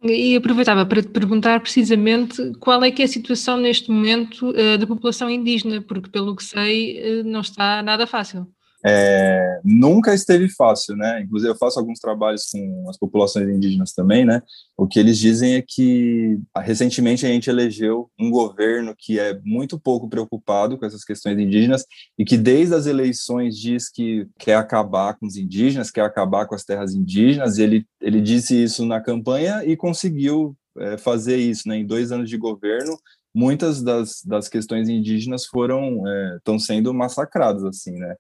E 0.02 0.36
aproveitava 0.36 0.86
para 0.86 1.02
te 1.02 1.10
perguntar 1.10 1.60
precisamente 1.60 2.54
qual 2.60 2.82
é 2.84 2.92
que 2.92 3.02
é 3.02 3.06
a 3.06 3.08
situação 3.08 3.58
neste 3.58 3.92
momento 3.92 4.50
uh, 4.52 4.78
da 4.78 4.88
população 4.88 5.30
indígena, 5.30 5.82
porque 5.82 6.10
pelo 6.10 6.36
que 6.36 6.44
sei 6.44 7.20
uh, 7.20 7.24
não 7.26 7.42
está 7.42 7.84
nada 7.84 8.08
fácil 8.08 8.48
é, 8.86 9.60
nunca 9.63 10.13
esteve 10.13 10.48
fácil, 10.50 10.96
né? 10.96 11.22
Inclusive 11.22 11.52
eu 11.52 11.58
faço 11.58 11.78
alguns 11.78 12.00
trabalhos 12.00 12.46
com 12.50 12.89
as 12.89 12.98
populações 12.98 13.50
indígenas 13.50 13.92
também, 13.92 14.24
né? 14.24 14.42
O 14.78 14.88
que 14.88 15.00
eles 15.00 15.18
dizem 15.18 15.56
é 15.56 15.62
que 15.62 16.39
recentemente 16.58 17.26
a 17.26 17.30
gente 17.30 17.50
elegeu 17.50 18.10
um 18.18 18.30
governo 18.30 18.96
que 18.98 19.20
é 19.20 19.38
muito 19.44 19.78
pouco 19.78 20.08
preocupado 20.10 20.78
com 20.78 20.86
essas 20.86 21.04
questões 21.04 21.38
indígenas 21.38 21.86
e 22.18 22.24
que 22.24 22.38
desde 22.38 22.74
as 22.74 22.86
eleições 22.86 23.58
diz 23.58 23.89
que 23.89 24.26
quer 24.39 24.56
acabar 24.56 25.18
com 25.18 25.26
os 25.26 25.36
indígenas, 25.36 25.92
quer 25.92 26.06
acabar 26.06 26.46
com 26.46 26.56
as 26.56 26.63
terras 26.63 26.94
indígenas. 26.94 27.58
E 27.58 27.63
ele 27.63 27.86
ele 28.02 28.22
disse 28.22 28.63
isso 28.63 28.86
na 28.86 29.02
campanha 29.02 29.62
e 29.65 29.76
conseguiu 29.76 30.56
é, 30.78 30.98
fazer 30.98 31.36
isso, 31.38 31.68
né? 31.68 31.78
Em 31.78 31.86
dois 31.86 32.12
anos 32.13 32.30
de 32.30 32.38
governo 32.38 32.98
muitas 33.32 33.84
das, 33.84 34.24
das 34.24 34.48
questões 34.50 34.89
indígenas 34.89 35.46
foram 35.46 36.02
estão 36.38 36.56
é, 36.56 36.60
sendo 36.60 36.92
massacradas 36.92 37.63
assim 37.63 37.92
né 37.92 38.15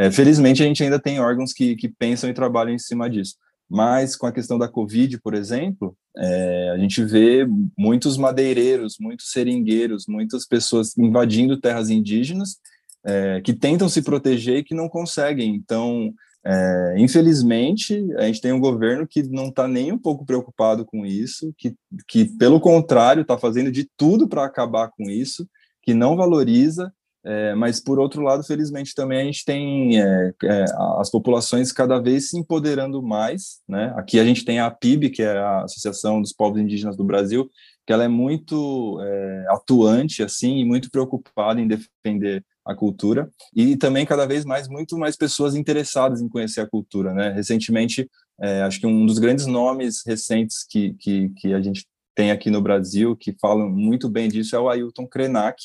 é, 0.00 0.10
felizmente, 0.10 0.62
a 0.62 0.66
gente 0.66 0.82
ainda 0.82 0.98
tem 0.98 1.20
órgãos 1.20 1.52
que, 1.52 1.76
que 1.76 1.86
pensam 1.86 2.30
e 2.30 2.32
trabalham 2.32 2.72
em 2.72 2.78
cima 2.78 3.10
disso. 3.10 3.34
Mas 3.68 4.16
com 4.16 4.26
a 4.26 4.32
questão 4.32 4.58
da 4.58 4.66
Covid, 4.66 5.20
por 5.20 5.34
exemplo, 5.34 5.94
é, 6.16 6.70
a 6.70 6.78
gente 6.78 7.04
vê 7.04 7.46
muitos 7.76 8.16
madeireiros, 8.16 8.96
muitos 8.98 9.30
seringueiros, 9.30 10.06
muitas 10.08 10.46
pessoas 10.46 10.96
invadindo 10.96 11.60
terras 11.60 11.90
indígenas 11.90 12.56
é, 13.04 13.42
que 13.42 13.52
tentam 13.52 13.90
se 13.90 14.00
proteger 14.00 14.60
e 14.60 14.64
que 14.64 14.74
não 14.74 14.88
conseguem. 14.88 15.54
Então, 15.54 16.14
é, 16.46 16.94
infelizmente, 16.96 18.02
a 18.16 18.22
gente 18.22 18.40
tem 18.40 18.54
um 18.54 18.60
governo 18.60 19.06
que 19.06 19.22
não 19.24 19.48
está 19.48 19.68
nem 19.68 19.92
um 19.92 19.98
pouco 19.98 20.24
preocupado 20.24 20.86
com 20.86 21.04
isso, 21.04 21.52
que, 21.58 21.74
que 22.08 22.24
pelo 22.38 22.58
contrário, 22.58 23.20
está 23.20 23.36
fazendo 23.36 23.70
de 23.70 23.86
tudo 23.98 24.26
para 24.26 24.46
acabar 24.46 24.88
com 24.96 25.10
isso, 25.10 25.46
que 25.82 25.92
não 25.92 26.16
valoriza 26.16 26.90
é, 27.24 27.54
mas, 27.54 27.80
por 27.80 27.98
outro 27.98 28.22
lado, 28.22 28.42
felizmente 28.42 28.94
também 28.94 29.20
a 29.20 29.24
gente 29.24 29.44
tem 29.44 30.00
é, 30.00 30.32
é, 30.42 30.64
as 30.98 31.10
populações 31.10 31.70
cada 31.70 31.98
vez 31.98 32.30
se 32.30 32.38
empoderando 32.38 33.02
mais. 33.02 33.60
Né? 33.68 33.92
Aqui 33.96 34.18
a 34.18 34.24
gente 34.24 34.44
tem 34.44 34.58
a 34.58 34.70
PIB, 34.70 35.10
que 35.10 35.22
é 35.22 35.36
a 35.36 35.64
Associação 35.64 36.20
dos 36.20 36.32
Povos 36.32 36.60
Indígenas 36.60 36.96
do 36.96 37.04
Brasil, 37.04 37.50
que 37.86 37.92
ela 37.92 38.04
é 38.04 38.08
muito 38.08 38.98
é, 39.02 39.46
atuante 39.48 40.22
assim 40.22 40.58
e 40.58 40.64
muito 40.64 40.90
preocupada 40.90 41.60
em 41.60 41.68
defender 41.68 42.44
a 42.64 42.74
cultura 42.74 43.30
e 43.56 43.74
também 43.74 44.06
cada 44.06 44.26
vez 44.26 44.44
mais 44.44 44.68
muito 44.68 44.96
mais 44.96 45.16
pessoas 45.16 45.54
interessadas 45.54 46.20
em 46.20 46.28
conhecer 46.28 46.60
a 46.60 46.68
cultura. 46.68 47.12
Né? 47.12 47.30
Recentemente, 47.30 48.08
é, 48.40 48.62
acho 48.62 48.80
que 48.80 48.86
um 48.86 49.04
dos 49.04 49.18
grandes 49.18 49.46
nomes 49.46 50.02
recentes 50.06 50.64
que, 50.68 50.94
que, 50.94 51.30
que 51.30 51.52
a 51.52 51.60
gente 51.60 51.86
tem 52.14 52.30
aqui 52.30 52.50
no 52.50 52.62
Brasil 52.62 53.16
que 53.16 53.36
falam 53.40 53.68
muito 53.68 54.08
bem 54.08 54.28
disso 54.28 54.54
é 54.54 54.58
o 54.58 54.68
Ailton 54.68 55.06
Krenak, 55.06 55.56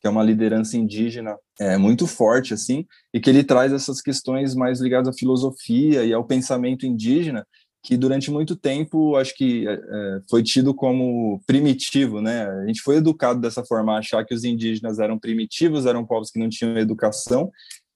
que 0.00 0.06
é 0.06 0.10
uma 0.10 0.22
liderança 0.22 0.76
indígena 0.76 1.36
é, 1.58 1.76
muito 1.76 2.06
forte, 2.06 2.54
assim, 2.54 2.84
e 3.12 3.20
que 3.20 3.30
ele 3.30 3.42
traz 3.42 3.72
essas 3.72 4.00
questões 4.00 4.54
mais 4.54 4.80
ligadas 4.80 5.08
à 5.08 5.12
filosofia 5.12 6.04
e 6.04 6.12
ao 6.12 6.24
pensamento 6.24 6.86
indígena, 6.86 7.46
que 7.82 7.96
durante 7.96 8.30
muito 8.30 8.56
tempo 8.56 9.16
acho 9.16 9.34
que 9.34 9.66
é, 9.66 9.72
é, 9.72 10.20
foi 10.28 10.42
tido 10.42 10.74
como 10.74 11.40
primitivo, 11.46 12.20
né? 12.20 12.48
A 12.48 12.66
gente 12.66 12.82
foi 12.82 12.96
educado 12.96 13.40
dessa 13.40 13.64
forma, 13.64 13.94
a 13.94 13.98
achar 13.98 14.24
que 14.24 14.34
os 14.34 14.44
indígenas 14.44 14.98
eram 14.98 15.18
primitivos, 15.18 15.86
eram 15.86 16.04
povos 16.04 16.30
que 16.30 16.38
não 16.38 16.48
tinham 16.48 16.76
educação, 16.76 17.50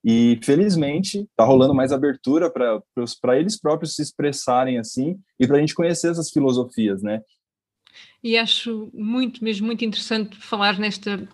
e 0.04 0.38
felizmente 0.42 1.18
está 1.18 1.44
rolando 1.44 1.74
mais 1.74 1.92
abertura 1.92 2.50
para 2.50 3.38
eles 3.38 3.60
próprios 3.60 3.94
se 3.94 4.02
expressarem 4.02 4.78
assim 4.78 5.18
e 5.38 5.46
para 5.46 5.58
a 5.58 5.60
gente 5.60 5.74
conhecer 5.74 6.10
essas 6.10 6.30
filosofias, 6.30 7.02
né? 7.02 7.20
E 8.22 8.36
acho 8.36 8.90
muito, 8.92 9.42
mesmo 9.42 9.66
muito 9.66 9.84
interessante 9.84 10.36
falar 10.36 10.78
nesta 10.78 11.26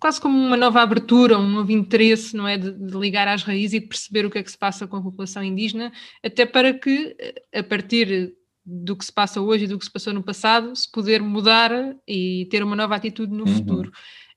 quase 0.00 0.20
como 0.20 0.36
uma 0.36 0.56
nova 0.56 0.80
abertura, 0.80 1.38
um 1.38 1.48
novo 1.48 1.70
interesse, 1.70 2.34
não 2.34 2.48
é, 2.48 2.56
de, 2.56 2.72
de, 2.72 2.96
ligar 2.96 3.28
às 3.28 3.42
raízes 3.42 3.74
e 3.74 3.80
de 3.80 3.86
perceber 3.86 4.24
o 4.24 4.30
que 4.30 4.38
é 4.38 4.42
que 4.42 4.50
se 4.50 4.58
passa 4.58 4.86
com 4.86 4.96
a 4.96 5.02
população 5.02 5.44
indígena, 5.44 5.92
até 6.24 6.46
para 6.46 6.72
que, 6.72 7.14
eh, 7.20 7.58
a 7.60 7.62
partir 7.62 8.34
do 8.64 8.96
que 8.96 9.04
se 9.04 9.12
passa 9.12 9.40
hoje 9.40 9.64
e 9.64 9.68
do 9.68 9.78
que 9.78 9.84
se 9.84 9.92
passou 9.92 10.12
no 10.12 10.22
passado, 10.22 10.74
se 10.74 10.90
poder 10.90 11.22
mudar 11.22 11.70
e 12.08 12.48
ter 12.50 12.62
uma 12.62 12.74
nova 12.74 12.96
atitude 12.96 13.32
no 13.32 13.46
uhum. 13.46 13.54
futuro. 13.56 13.92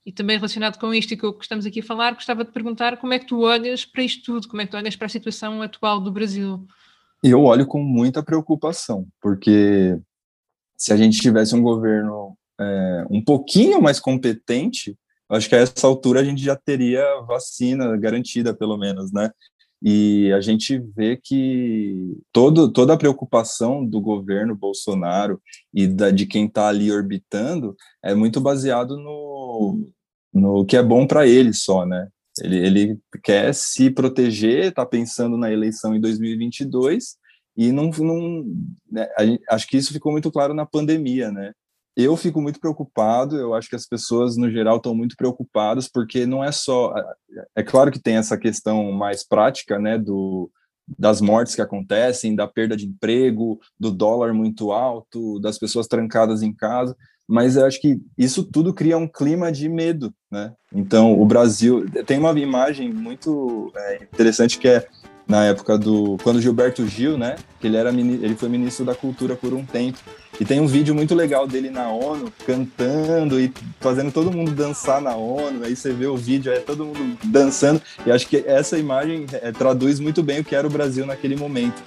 E 0.06 0.12
também 0.12 0.36
relacionado 0.36 0.78
com 0.78 0.94
isto 0.94 1.14
e 1.14 1.18
com 1.18 1.28
o 1.28 1.34
que 1.34 1.46
estamos 1.46 1.66
aqui 1.66 1.80
a 1.80 1.84
falar, 1.84 2.14
gostava 2.14 2.44
de 2.44 2.52
perguntar 2.52 2.98
como 2.98 3.14
é 3.14 3.20
que 3.20 3.28
tu 3.28 3.40
olhas 3.40 3.86
para 3.86 4.04
isto 4.04 4.34
tudo, 4.34 4.50
como 4.50 4.62
é 4.62 4.66
que 4.66 4.72
tu 4.72 4.78
olhas 4.78 4.98
para 4.98 5.06
a 5.06 5.10
situação 5.10 5.62
atual 5.62 6.02
do 6.02 6.12
Brasil? 6.12 6.66
Eu 7.24 7.44
olho 7.44 7.66
com 7.66 7.82
muita 7.82 8.22
preocupação, 8.22 9.08
porque 9.22 9.98
se 10.76 10.92
a 10.92 10.98
gente 10.98 11.22
tivesse 11.22 11.56
um 11.56 11.62
governo 11.62 12.38
é, 12.60 13.06
um 13.10 13.24
pouquinho 13.24 13.82
mais 13.82 13.98
competente, 13.98 14.98
acho 15.30 15.50
que 15.50 15.56
a 15.56 15.60
essa 15.60 15.88
altura 15.88 16.22
a 16.22 16.24
gente 16.24 16.44
já 16.44 16.56
teria 16.56 17.04
vacina 17.22 17.96
garantida, 17.98 18.54
pelo 18.54 18.78
menos, 18.78 19.12
né? 19.12 19.32
E 19.86 20.32
a 20.32 20.40
gente 20.40 20.80
vê 20.96 21.20
que 21.22 22.16
todo, 22.32 22.72
toda 22.72 22.94
a 22.94 22.98
preocupação 22.98 23.86
do 23.86 24.00
governo 24.00 24.56
Bolsonaro 24.56 25.42
e 25.74 25.88
da, 25.88 26.10
de 26.10 26.26
quem 26.26 26.46
está 26.46 26.70
ali 26.70 26.90
orbitando 26.90 27.76
é 28.02 28.16
muito 28.16 28.40
baseado 28.40 28.98
no, 28.98 29.92
no 30.34 30.66
que 30.66 30.78
é 30.78 30.84
bom 30.84 31.06
para 31.06 31.28
ele 31.28 31.54
só, 31.54 31.86
né? 31.86 32.08
Ele, 32.42 32.66
ele 32.66 33.00
quer 33.22 33.54
se 33.54 33.92
proteger, 33.92 34.68
está 34.68 34.86
pensando 34.86 35.38
na 35.38 35.52
eleição 35.52 35.94
em 35.94 36.00
2022 36.00 37.18
e 37.56 37.72
não, 37.72 37.90
não 37.90 38.46
né, 38.90 39.08
acho 39.50 39.68
que 39.68 39.78
isso 39.78 39.94
ficou 39.94 40.12
muito 40.12 40.32
claro 40.32 40.54
na 40.54 40.66
pandemia, 40.66 41.30
né? 41.30 41.52
Eu 41.96 42.18
fico 42.18 42.42
muito 42.42 42.60
preocupado, 42.60 43.38
eu 43.38 43.54
acho 43.54 43.70
que 43.70 43.76
as 43.76 43.86
pessoas 43.86 44.36
no 44.36 44.50
geral 44.50 44.78
estão 44.78 44.96
muito 44.96 45.16
preocupadas, 45.16 45.88
porque 45.88 46.26
não 46.26 46.44
é 46.44 46.52
só. 46.52 46.94
É 47.56 47.64
claro 47.64 47.92
que 47.92 48.00
tem 48.00 48.16
essa 48.16 48.38
questão 48.38 48.92
mais 48.92 49.24
prática, 49.24 49.78
né, 49.78 49.98
do, 49.98 50.50
das 50.98 51.22
mortes 51.22 51.56
que 51.56 51.62
acontecem, 51.62 52.36
da 52.36 52.48
perda 52.48 52.76
de 52.76 52.86
emprego, 52.86 53.60
do 53.80 53.92
dólar 53.92 54.34
muito 54.34 54.72
alto, 54.72 55.40
das 55.40 55.58
pessoas 55.58 55.88
trancadas 55.88 56.42
em 56.42 56.54
casa, 56.54 56.96
mas 57.28 57.56
eu 57.56 57.66
acho 57.66 57.80
que 57.80 58.00
isso 58.18 58.44
tudo 58.44 58.74
cria 58.74 58.98
um 58.98 59.08
clima 59.08 59.52
de 59.52 59.70
medo, 59.70 60.14
né? 60.32 60.54
Então, 60.74 61.20
o 61.20 61.26
Brasil. 61.26 61.86
Tem 62.06 62.18
uma 62.18 62.38
imagem 62.38 62.92
muito 62.92 63.72
é, 63.76 64.04
interessante 64.04 64.60
que 64.60 64.68
é 64.68 64.86
na 65.28 65.46
época 65.46 65.78
do 65.78 66.18
quando 66.24 66.42
Gilberto 66.42 66.86
Gil, 66.88 67.18
né, 67.18 67.36
ele 67.64 67.78
era 67.78 67.90
ele 67.90 68.36
foi 68.36 68.50
ministro 68.50 68.86
da 68.86 68.96
Cultura 68.96 69.36
por 69.36 69.54
um 69.54 69.66
tempo. 69.66 69.98
E 70.40 70.46
tem 70.46 70.60
um 70.60 70.66
vídeo 70.66 70.96
muito 70.96 71.14
legal 71.14 71.48
dele 71.48 71.70
na 71.70 71.90
ONU 71.90 72.34
cantando 72.46 73.40
e 73.40 73.54
fazendo 73.80 74.12
todo 74.12 74.32
mundo 74.32 74.52
dançar 74.52 75.00
na 75.00 75.16
ONU. 75.16 75.64
Aí 75.64 75.76
você 75.76 75.94
vê 75.94 76.08
o 76.08 76.18
vídeo, 76.18 76.52
é 76.52 76.60
todo 76.60 76.86
mundo 76.86 77.18
dançando. 77.24 77.82
E 78.06 78.12
acho 78.12 78.28
que 78.28 78.44
essa 78.48 78.78
imagem 78.78 79.28
é, 79.32 79.52
traduz 79.52 80.00
muito 80.00 80.24
bem 80.24 80.40
o 80.40 80.44
que 80.44 80.56
era 80.56 80.66
o 80.66 80.72
Brasil 80.72 81.06
naquele 81.06 81.36
momento. 81.36 81.84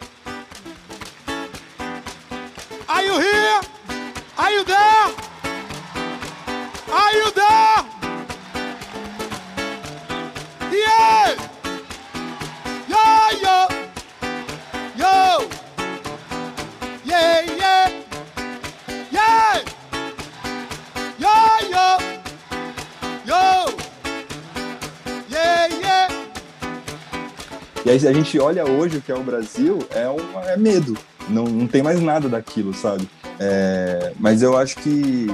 E 27.86 27.88
aí 27.88 28.04
a 28.04 28.12
gente 28.12 28.36
olha 28.40 28.68
hoje 28.68 28.96
o 28.96 29.00
que 29.00 29.12
é 29.12 29.14
o 29.14 29.22
Brasil, 29.22 29.78
é, 29.94 30.08
uma, 30.08 30.42
é 30.42 30.56
medo. 30.56 30.98
Não, 31.28 31.44
não 31.44 31.68
tem 31.68 31.84
mais 31.84 32.00
nada 32.00 32.28
daquilo, 32.28 32.74
sabe? 32.74 33.08
É, 33.38 34.12
mas 34.18 34.42
eu 34.42 34.58
acho 34.58 34.74
que 34.78 35.28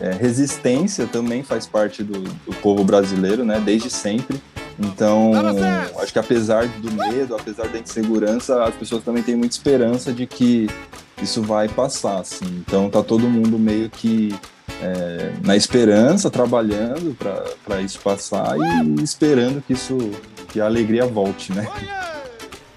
é, 0.00 0.12
resistência 0.12 1.08
também 1.08 1.42
faz 1.42 1.66
parte 1.66 2.04
do, 2.04 2.20
do 2.20 2.54
povo 2.62 2.84
brasileiro, 2.84 3.44
né? 3.44 3.60
Desde 3.60 3.90
sempre. 3.90 4.40
Então, 4.78 5.32
acho 5.98 6.12
que 6.12 6.18
apesar 6.20 6.68
do 6.68 6.92
medo, 6.92 7.34
apesar 7.34 7.66
da 7.66 7.78
insegurança, 7.80 8.62
as 8.62 8.76
pessoas 8.76 9.02
também 9.02 9.24
têm 9.24 9.34
muita 9.34 9.56
esperança 9.56 10.12
de 10.12 10.28
que 10.28 10.70
isso 11.20 11.42
vai 11.42 11.68
passar, 11.68 12.20
assim. 12.20 12.62
Então, 12.64 12.88
tá 12.88 13.02
todo 13.02 13.28
mundo 13.28 13.58
meio 13.58 13.90
que 13.90 14.32
é, 14.80 15.32
na 15.42 15.56
esperança, 15.56 16.30
trabalhando 16.30 17.16
para 17.64 17.80
isso 17.80 17.98
passar 18.00 18.54
e 18.58 19.02
esperando 19.02 19.60
que 19.62 19.72
isso, 19.72 19.96
que 20.48 20.60
a 20.60 20.66
alegria 20.66 21.06
volte, 21.06 21.52
né? 21.52 21.66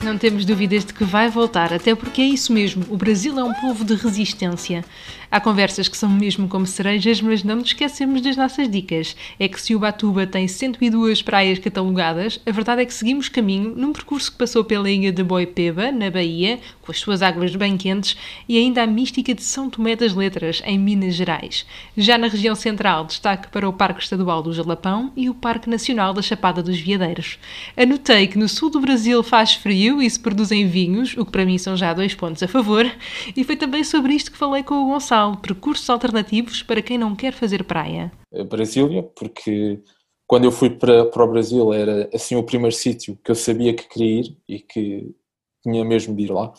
Não 0.02 0.18
temos 0.18 0.46
dúvidas 0.46 0.86
de 0.86 0.94
que 0.94 1.04
vai 1.04 1.30
voltar, 1.30 1.74
até 1.74 1.94
porque 1.94 2.22
é 2.22 2.26
isso 2.26 2.54
mesmo. 2.54 2.86
O 2.90 2.96
Brasil 2.96 3.38
é 3.38 3.44
um 3.44 3.54
povo 3.54 3.84
de 3.84 3.96
resistência. 3.96 4.86
Há 5.32 5.40
conversas 5.40 5.88
que 5.88 5.96
são 5.96 6.10
mesmo 6.10 6.48
como 6.48 6.66
cerejas, 6.66 7.22
mas 7.22 7.44
não 7.44 7.58
nos 7.58 7.68
esquecemos 7.68 8.20
das 8.20 8.36
nossas 8.36 8.68
dicas. 8.68 9.16
É 9.40 9.48
que 9.48 9.62
se 9.62 9.76
o 9.76 9.80
Batuba 9.80 10.26
tem 10.26 10.48
102 10.48 11.22
praias 11.22 11.60
catalogadas, 11.60 12.40
a 12.48 12.52
verdade 12.52 12.82
é 12.82 12.86
que 12.86 12.94
seguimos 12.94 13.30
caminho 13.30 13.76
num 13.76 13.94
percurso 13.94 14.32
que 14.32 14.40
passou 14.40 14.64
pela 14.64 14.90
ilha 14.90 15.12
de 15.12 15.24
Boipeba, 15.24 15.92
na 15.92 16.10
Bahia, 16.10 16.60
com 16.82 16.92
as 16.92 16.98
suas 16.98 17.22
águas 17.22 17.56
bem 17.56 17.78
quentes, 17.78 18.18
e 18.48 18.58
ainda 18.58 18.82
a 18.82 18.88
mística 18.88 19.36
de 19.36 19.44
São 19.44 19.70
Tomé 19.70 19.96
das 19.96 20.16
Letras, 20.16 20.64
em 20.66 20.80
Minas 20.80 21.14
Gerais. 21.14 21.64
Já 21.96 22.18
na 22.18 22.28
região 22.28 22.56
central, 22.56 23.06
destaque 23.06 23.50
para 23.50 23.70
o 23.70 23.74
Parque 23.74 24.02
Estadual 24.02 24.42
do 24.42 24.52
Jalapão 24.52 25.14
e 25.16 25.30
o 25.30 25.36
Parque 25.36 25.70
Nacional 25.70 26.12
da 26.12 26.24
Chapada 26.24 26.64
dos 26.64 26.80
Veadeiros. 26.80 27.38
Anotei 27.78 28.26
que 28.26 28.40
no 28.40 28.50
sul 28.50 28.72
do 28.72 28.82
Brasil 28.82 29.22
faz 29.22 29.54
frio 29.54 30.02
e 30.02 30.10
se 30.10 30.20
produzem 30.20 30.68
vinhos, 30.68 31.16
o 31.16 31.24
que 31.24 31.32
para 31.32 31.46
mim 31.46 31.60
são 31.60 31.78
já 31.78 31.94
dois 31.94 32.16
pontos 32.16 32.42
a 32.42 32.48
favor, 32.48 32.92
e 33.38 33.44
foi 33.44 33.56
também 33.56 33.84
sobre 33.84 34.16
isto 34.16 34.32
que 34.32 34.38
falei 34.38 34.64
com 34.64 34.74
o 34.74 34.88
Gonçalo 34.88 35.19
percursos 35.42 35.90
alternativos 35.90 36.64
para 36.64 36.82
quem 36.82 36.98
não 36.98 37.16
quer 37.16 37.34
fazer 37.34 37.64
praia? 37.64 38.12
Brasília, 38.50 39.04
porque 39.04 39.80
quando 40.28 40.46
eu 40.46 40.52
fui 40.52 40.70
para, 40.70 41.06
para 41.06 41.24
o 41.24 41.32
Brasil 41.32 41.74
era 41.74 42.10
assim 42.14 42.36
o 42.36 42.44
primeiro 42.44 42.76
sítio 42.76 43.18
que 43.24 43.32
eu 43.32 43.36
sabia 43.36 43.74
que 43.74 43.88
queria 43.88 44.22
ir 44.22 44.38
e 44.48 44.60
que 44.60 45.16
tinha 45.64 45.84
mesmo 45.84 46.16
de 46.16 46.24
ir 46.24 46.32
lá. 46.32 46.54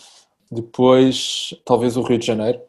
Depois, 0.51 1.55
talvez 1.65 1.97
o 1.97 2.03
Rio 2.03 2.19
de 2.19 2.27
Janeiro. 2.27 2.61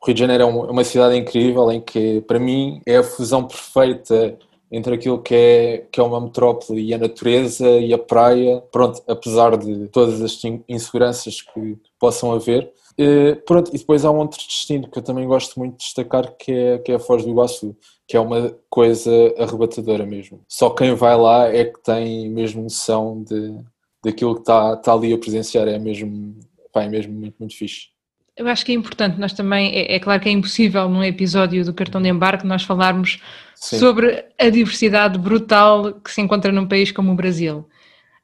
O 0.00 0.06
Rio 0.06 0.14
de 0.14 0.20
Janeiro 0.20 0.44
é 0.44 0.46
uma 0.46 0.84
cidade 0.84 1.16
incrível 1.16 1.72
em 1.72 1.80
que, 1.80 2.20
para 2.22 2.38
mim, 2.38 2.82
é 2.86 2.98
a 2.98 3.02
fusão 3.02 3.46
perfeita 3.46 4.38
entre 4.70 4.94
aquilo 4.94 5.22
que 5.22 5.34
é, 5.34 5.86
que 5.90 6.00
é 6.00 6.02
uma 6.02 6.20
metrópole 6.20 6.82
e 6.82 6.92
a 6.94 6.98
natureza 6.98 7.68
e 7.68 7.92
a 7.92 7.98
praia. 7.98 8.60
Pronto, 8.72 9.02
apesar 9.06 9.56
de 9.56 9.88
todas 9.88 10.20
as 10.20 10.40
inseguranças 10.68 11.40
que 11.40 11.78
possam 11.98 12.32
haver, 12.32 12.72
Uh, 12.96 13.34
pronto, 13.44 13.74
e 13.74 13.78
depois 13.78 14.04
há 14.04 14.10
um 14.10 14.18
outro 14.18 14.38
destino 14.38 14.88
que 14.88 14.96
eu 14.96 15.02
também 15.02 15.26
gosto 15.26 15.58
muito 15.58 15.78
de 15.78 15.84
destacar 15.84 16.32
que 16.36 16.52
é, 16.52 16.78
que 16.78 16.92
é 16.92 16.94
a 16.94 16.98
Foz 17.00 17.24
do 17.24 17.30
Iguaçu, 17.30 17.76
que 18.06 18.16
é 18.16 18.20
uma 18.20 18.56
coisa 18.70 19.10
arrebatadora 19.36 20.06
mesmo. 20.06 20.44
Só 20.48 20.70
quem 20.70 20.94
vai 20.94 21.16
lá 21.16 21.48
é 21.48 21.64
que 21.64 21.82
tem 21.82 22.28
mesmo 22.30 22.62
noção 22.62 23.20
de, 23.24 23.58
daquilo 24.04 24.34
que 24.34 24.42
está, 24.42 24.74
está 24.74 24.92
ali 24.92 25.12
a 25.12 25.18
presenciar, 25.18 25.66
é 25.66 25.76
mesmo, 25.76 26.38
pá, 26.72 26.84
é 26.84 26.88
mesmo 26.88 27.12
muito, 27.12 27.34
muito 27.40 27.56
fixe. 27.56 27.88
Eu 28.36 28.48
acho 28.48 28.64
que 28.66 28.72
é 28.72 28.74
importante, 28.74 29.18
nós 29.18 29.32
também, 29.32 29.72
é, 29.74 29.94
é, 29.94 30.00
claro 30.00 30.20
que 30.20 30.28
é 30.28 30.32
impossível 30.32 30.88
num 30.88 31.04
episódio 31.04 31.64
do 31.64 31.72
cartão 31.72 32.02
de 32.02 32.08
embarque 32.08 32.46
nós 32.46 32.64
falarmos 32.64 33.22
Sim. 33.54 33.78
sobre 33.78 34.24
a 34.38 34.50
diversidade 34.50 35.18
brutal 35.18 35.92
que 35.94 36.10
se 36.10 36.20
encontra 36.20 36.50
num 36.50 36.66
país 36.66 36.90
como 36.90 37.12
o 37.12 37.14
Brasil. 37.14 37.68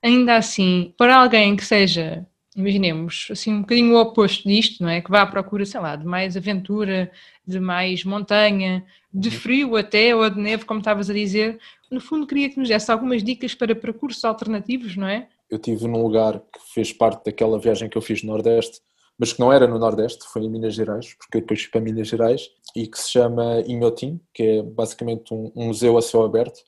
Ainda 0.03 0.37
assim, 0.37 0.93
para 0.99 1.17
alguém 1.17 1.55
que 1.55 1.65
seja 1.65 2.27
imaginemos, 2.57 3.29
assim 3.31 3.53
um 3.53 3.61
bocadinho 3.61 3.95
o 3.95 4.01
oposto 4.01 4.49
disto, 4.49 4.83
não 4.83 4.91
é? 4.91 5.01
Que 5.01 5.11
vá 5.11 5.23
à 5.23 5.27
procura, 5.27 5.65
sei 5.65 5.81
lá, 5.81 5.97
de 5.97 6.05
mais 6.05 6.37
aventura, 6.37 7.11
de 7.47 7.61
mais 7.61 8.05
montanha, 8.05 8.85
de 9.13 9.29
uhum. 9.29 9.35
frio 9.35 9.77
até, 9.77 10.15
ou 10.15 10.29
de 10.29 10.39
neve, 10.39 10.65
como 10.65 10.81
estavas 10.81 11.09
a 11.09 11.15
dizer. 11.15 11.59
No 11.91 12.01
fundo, 12.01 12.27
queria 12.27 12.51
que 12.51 12.59
nos 12.59 12.69
desse 12.69 12.91
algumas 12.91 13.23
dicas 13.23 13.55
para 13.55 13.75
percursos 13.75 14.25
alternativos, 14.25 14.97
não 14.97 15.07
é? 15.07 15.29
Eu 15.51 15.59
tive 15.59 15.87
num 15.89 16.03
lugar 16.03 16.39
que 16.39 16.61
fez 16.75 16.93
parte 16.93 17.25
daquela 17.25 17.59
viagem 17.59 17.89
que 17.89 17.99
eu 17.99 18.03
fiz 18.03 18.23
no 18.23 18.33
Nordeste, 18.33 18.81
mas 19.21 19.35
que 19.35 19.41
não 19.41 19.53
era 19.53 19.67
no 19.67 19.79
Nordeste, 19.79 20.25
foi 20.27 20.45
em 20.45 20.49
Minas 20.49 20.75
Gerais, 20.75 21.13
porque 21.13 21.37
eu 21.37 21.41
depois 21.43 21.61
fui 21.61 21.71
para 21.71 21.83
Minas 21.83 22.09
Gerais, 22.09 22.51
e 22.75 22.87
que 22.87 22.99
se 22.99 23.11
chama 23.11 23.61
Inhotim, 23.67 24.19
que 24.33 24.43
é 24.43 24.63
basicamente 24.63 25.35
um, 25.35 25.53
um 25.55 25.67
museu 25.67 25.99
a 25.99 26.03
céu 26.03 26.25
aberto, 26.25 26.61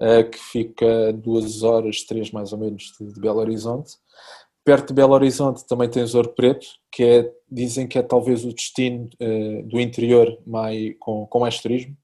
uh, 0.00 0.28
que 0.28 0.38
fica 0.38 1.12
duas 1.12 1.62
horas, 1.62 2.02
três 2.02 2.32
mais 2.32 2.52
ou 2.52 2.58
menos, 2.58 2.92
de, 2.98 3.12
de 3.12 3.20
Belo 3.20 3.38
Horizonte, 3.38 3.92
perto 4.64 4.88
de 4.88 4.94
Belo 4.94 5.14
Horizonte 5.14 5.64
também 5.64 5.88
tens 5.88 6.12
Ouro 6.14 6.30
Preto, 6.30 6.66
que 6.90 7.04
é, 7.04 7.32
dizem 7.48 7.86
que 7.86 7.96
é 7.96 8.02
talvez 8.02 8.44
o 8.44 8.52
destino 8.52 9.08
uh, 9.20 9.62
do 9.68 9.80
interior 9.80 10.36
mais, 10.44 10.96
com, 10.98 11.24
com 11.26 11.38
mais 11.38 11.60
turismo. 11.60 11.96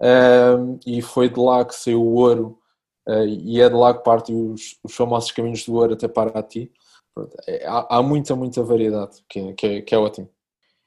Um, 0.00 0.78
e 0.86 1.02
foi 1.02 1.28
de 1.28 1.38
lá 1.38 1.64
que 1.66 1.74
saiu 1.74 2.02
o 2.02 2.14
ouro, 2.14 2.58
uh, 3.06 3.26
e 3.26 3.60
é 3.60 3.68
de 3.68 3.74
lá 3.74 3.92
que 3.92 4.04
partem 4.04 4.52
os, 4.52 4.78
os 4.82 4.94
famosos 4.94 5.30
caminhos 5.32 5.66
do 5.66 5.74
ouro 5.74 5.92
até 5.92 6.08
Paraty. 6.08 6.72
Pronto, 7.14 7.36
é, 7.46 7.64
há, 7.66 7.86
há, 7.98 8.02
muita, 8.02 8.34
muita 8.34 8.62
variedade, 8.62 9.22
que, 9.28 9.38
é, 9.38 9.52
que, 9.52 9.66
é, 9.66 9.82
que 9.82 9.94
é 9.94 9.98
ótimo. 9.98 10.28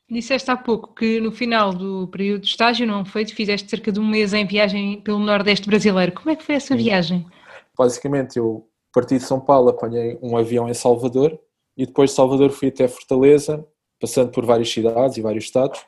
Disseste 0.10 0.50
há 0.50 0.58
pouco 0.58 0.94
que 0.94 1.20
no 1.20 1.32
final 1.32 1.74
do 1.74 2.08
período 2.08 2.42
de 2.42 2.48
estágio 2.48 2.88
não 2.88 3.06
foi, 3.06 3.26
fizeste 3.26 3.70
cerca 3.70 3.92
de 3.92 4.00
um 4.00 4.08
mês 4.08 4.34
em 4.34 4.46
viagem 4.46 5.02
pelo 5.02 5.20
Nordeste 5.20 5.68
brasileiro. 5.68 6.14
Como 6.14 6.30
é 6.30 6.36
que 6.36 6.44
foi 6.44 6.56
essa 6.56 6.76
viagem? 6.76 7.26
Basicamente, 7.78 8.38
eu 8.38 8.68
parti 8.94 9.18
de 9.18 9.24
São 9.24 9.40
Paulo, 9.40 9.70
apanhei 9.70 10.18
um 10.22 10.38
avião 10.38 10.70
em 10.70 10.74
Salvador 10.74 11.38
e 11.76 11.86
depois 11.86 12.10
de 12.10 12.16
Salvador 12.16 12.52
fui 12.52 12.70
até 12.70 12.88
Fortaleza, 12.88 13.66
passando 14.00 14.32
por 14.32 14.46
várias 14.46 14.70
cidades 14.70 15.18
e 15.18 15.22
vários 15.22 15.44
estados 15.44 15.86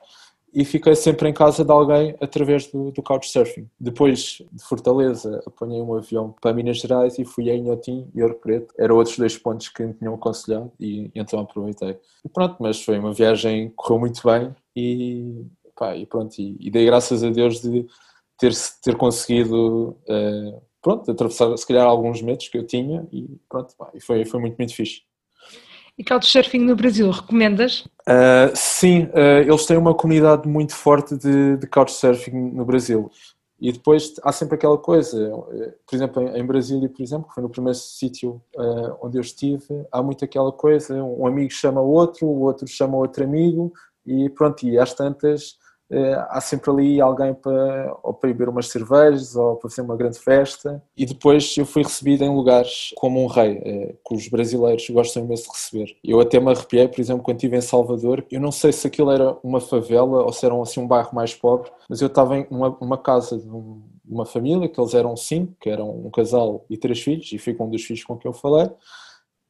e 0.54 0.66
fiquei 0.66 0.96
sempre 0.96 1.30
em 1.30 1.34
casa 1.34 1.64
de 1.64 1.72
alguém 1.72 2.16
através 2.20 2.68
do, 2.68 2.92
do 2.92 3.04
Couchsurfing. 3.04 3.70
Depois 3.80 4.42
de 4.52 4.64
Fortaleza, 4.64 5.42
apanhei 5.46 5.82
um 5.82 5.94
avião 5.94 6.34
para 6.42 6.54
Minas 6.54 6.78
Gerais 6.78 7.20
e 7.20 7.26
fui 7.26 7.50
a 7.50 7.56
Inhotim 7.56 8.10
e 8.14 8.22
Ouro 8.22 8.36
Preto. 8.36 8.74
Eram 8.78 8.96
outros 8.96 9.18
dois 9.18 9.38
pontos 9.38 9.70
que 9.70 9.84
me 9.84 9.94
tinham 9.94 10.14
aconselhado 10.14 10.72
e, 10.80 11.12
então 11.14 11.40
aproveitei. 11.40 11.98
E 12.26 12.30
pronto, 12.30 12.58
mas 12.60 12.84
foi 12.84 12.98
uma 13.00 13.14
viagem 13.14 13.70
que 13.70 13.76
correu 13.76 14.00
muito 14.00 14.22
bem 14.24 14.56
e, 14.76 15.46
pá, 15.76 15.96
e 15.96 16.06
pronto, 16.06 16.40
e, 16.40 16.58
e, 16.60 16.72
dei 16.72 16.86
graças 16.86 17.24
a 17.24 17.30
Deus 17.30 17.62
de 17.62 17.86
ter, 18.38 18.54
ter 18.84 18.96
conseguido 18.96 19.98
uh, 20.08 20.62
pronto, 20.82 21.12
atravessar 21.12 21.56
se 21.58 21.68
calhar 21.68 21.86
alguns 21.86 22.22
medos 22.22 22.48
que 22.48 22.58
eu 22.58 22.66
tinha 22.66 23.08
e 23.12 23.38
pronto, 23.48 23.76
e 23.94 24.02
foi, 24.02 24.26
foi 24.26 24.40
muito, 24.40 24.58
muito 24.58 24.74
fixe. 24.74 25.02
E 26.00 26.04
Couchsurfing 26.04 26.60
no 26.60 26.78
Brasil, 26.78 27.12
recomendas? 27.12 27.86
Uh, 28.08 28.56
sim, 28.56 29.04
uh, 29.08 29.42
eles 29.46 29.66
têm 29.66 29.76
uma 29.76 29.94
comunidade 29.94 30.48
muito 30.48 30.74
forte 30.74 31.18
de, 31.18 31.58
de 31.58 31.68
Couchsurfing 31.68 32.32
no 32.32 32.64
Brasil. 32.64 33.12
E 33.60 33.74
depois 33.74 34.14
há 34.24 34.32
sempre 34.32 34.56
aquela 34.56 34.78
coisa, 34.78 35.30
por 35.86 35.94
exemplo, 35.94 36.24
em 36.30 36.46
Brasília, 36.46 36.88
por 36.88 37.04
exemplo, 37.04 37.28
que 37.28 37.34
foi 37.34 37.44
no 37.44 37.50
primeiro 37.50 37.78
sítio 37.78 38.42
uh, 38.56 38.96
onde 39.02 39.18
eu 39.18 39.22
estive, 39.22 39.86
há 39.92 40.02
muito 40.02 40.24
aquela 40.24 40.54
coisa, 40.54 41.04
um 41.04 41.28
amigo 41.28 41.52
chama 41.52 41.82
outro, 41.82 42.26
o 42.26 42.44
outro 42.44 42.66
chama 42.66 42.96
outro 42.96 43.26
amigo, 43.26 43.74
e 44.06 44.30
pronto, 44.30 44.66
e 44.66 44.80
às 44.80 44.94
tantas 44.94 45.42
eh, 45.42 45.59
há 46.30 46.39
sempre 46.39 46.69
ali 46.69 47.02
alguém 47.02 47.34
para, 47.34 47.97
ou 48.04 48.13
para 48.13 48.30
beber 48.30 48.49
umas 48.49 48.67
cervejas 48.67 49.36
ou 49.36 49.56
para 49.56 49.69
fazer 49.69 49.82
uma 49.82 49.95
grande 49.95 50.19
festa. 50.19 50.82
E 50.95 51.06
depois 51.06 51.56
eu 51.58 51.65
fui 51.65 51.82
recebido 51.82 52.23
em 52.23 52.30
lugares 52.30 52.93
como 52.95 53.23
um 53.23 53.28
rei, 53.28 53.60
eh, 53.63 53.95
que 54.08 54.15
os 54.15 54.28
brasileiros 54.28 54.88
gostam 54.89 55.23
imenso 55.23 55.43
de 55.43 55.49
receber. 55.49 55.97
Eu 56.04 56.19
até 56.19 56.39
me 56.39 56.52
arrepiei, 56.52 56.88
por 56.88 57.02
exemplo, 57.02 57.23
quando 57.23 57.38
estive 57.38 57.58
em 57.58 57.62
Salvador. 57.62 58.23
Eu 58.30 58.39
não 58.39 58.52
sei 58.52 58.71
se 58.71 58.86
aquilo 58.86 59.12
era 59.12 59.36
uma 59.43 59.60
favela 59.60 60.23
ou 60.23 60.32
se 60.32 60.45
era 60.45 60.62
assim, 60.62 60.80
um 60.80 60.88
bairro 60.88 61.13
mais 61.13 61.34
pobre, 61.34 61.71
mas 61.89 62.02
eu 62.02 62.08
estava 62.08 62.38
em 62.38 62.45
uma, 62.52 62.69
uma 62.80 62.97
casa 62.97 63.38
de 63.38 63.49
um, 63.49 63.82
uma 64.08 64.25
família, 64.25 64.69
que 64.69 64.80
eles 64.80 64.93
eram 64.93 65.15
cinco, 65.17 65.56
que 65.60 65.69
eram 65.69 65.89
um 65.89 66.12
casal 66.12 66.65
e 66.69 66.78
três 66.78 67.02
filhos, 67.02 67.32
e 67.32 67.38
fui 67.39 67.54
com 67.54 67.65
um 67.65 67.69
dos 67.69 67.84
filhos 67.84 68.04
com 68.04 68.15
quem 68.15 68.30
eu 68.30 68.34
falei. 68.34 68.69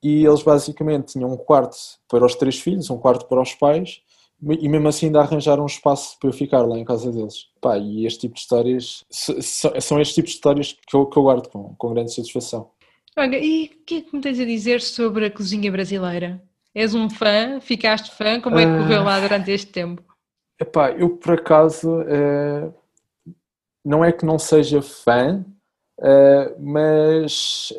E 0.01 0.25
eles 0.25 0.41
basicamente 0.41 1.13
tinham 1.13 1.29
um 1.29 1.37
quarto 1.37 1.75
para 2.07 2.25
os 2.25 2.35
três 2.35 2.59
filhos, 2.59 2.89
um 2.89 2.97
quarto 2.97 3.25
para 3.25 3.41
os 3.41 3.53
pais 3.53 4.01
e 4.41 4.69
mesmo 4.69 4.87
assim 4.87 5.07
ainda 5.07 5.19
arranjaram 5.19 5.63
um 5.63 5.67
espaço 5.67 6.17
para 6.19 6.29
eu 6.29 6.33
ficar 6.33 6.61
lá 6.61 6.77
em 6.77 6.85
casa 6.85 7.11
deles. 7.11 7.47
Pá, 7.59 7.77
e 7.77 8.05
este 8.05 8.21
tipo 8.21 8.35
de 8.35 8.41
histórias 8.41 9.03
são 9.09 9.99
estes 9.99 10.15
tipos 10.15 10.31
de 10.31 10.35
histórias 10.37 10.73
que 10.73 10.95
eu, 10.95 11.05
que 11.05 11.17
eu 11.17 11.23
guardo 11.23 11.49
com, 11.49 11.75
com 11.75 11.93
grande 11.93 12.13
satisfação. 12.13 12.71
Olha, 13.17 13.37
e 13.37 13.65
o 13.65 13.85
que 13.85 13.95
é 13.95 14.01
que 14.01 14.15
me 14.15 14.21
tens 14.21 14.39
a 14.39 14.45
dizer 14.45 14.81
sobre 14.81 15.25
a 15.25 15.31
cozinha 15.31 15.71
brasileira? 15.71 16.41
És 16.73 16.95
um 16.95 17.09
fã? 17.09 17.59
Ficaste 17.59 18.11
fã? 18.11 18.39
Como 18.39 18.57
é 18.57 18.65
que 18.65 18.71
correu 18.71 19.03
lá 19.03 19.19
durante 19.19 19.51
este 19.51 19.71
tempo? 19.71 20.03
Epá, 20.59 20.91
eu 20.91 21.17
por 21.17 21.33
acaso 21.33 22.01
é, 22.03 22.71
não 23.83 24.05
é 24.05 24.11
que 24.11 24.25
não 24.25 24.37
seja 24.37 24.81
fã, 24.81 25.43
é, 25.99 26.55
mas 26.59 27.73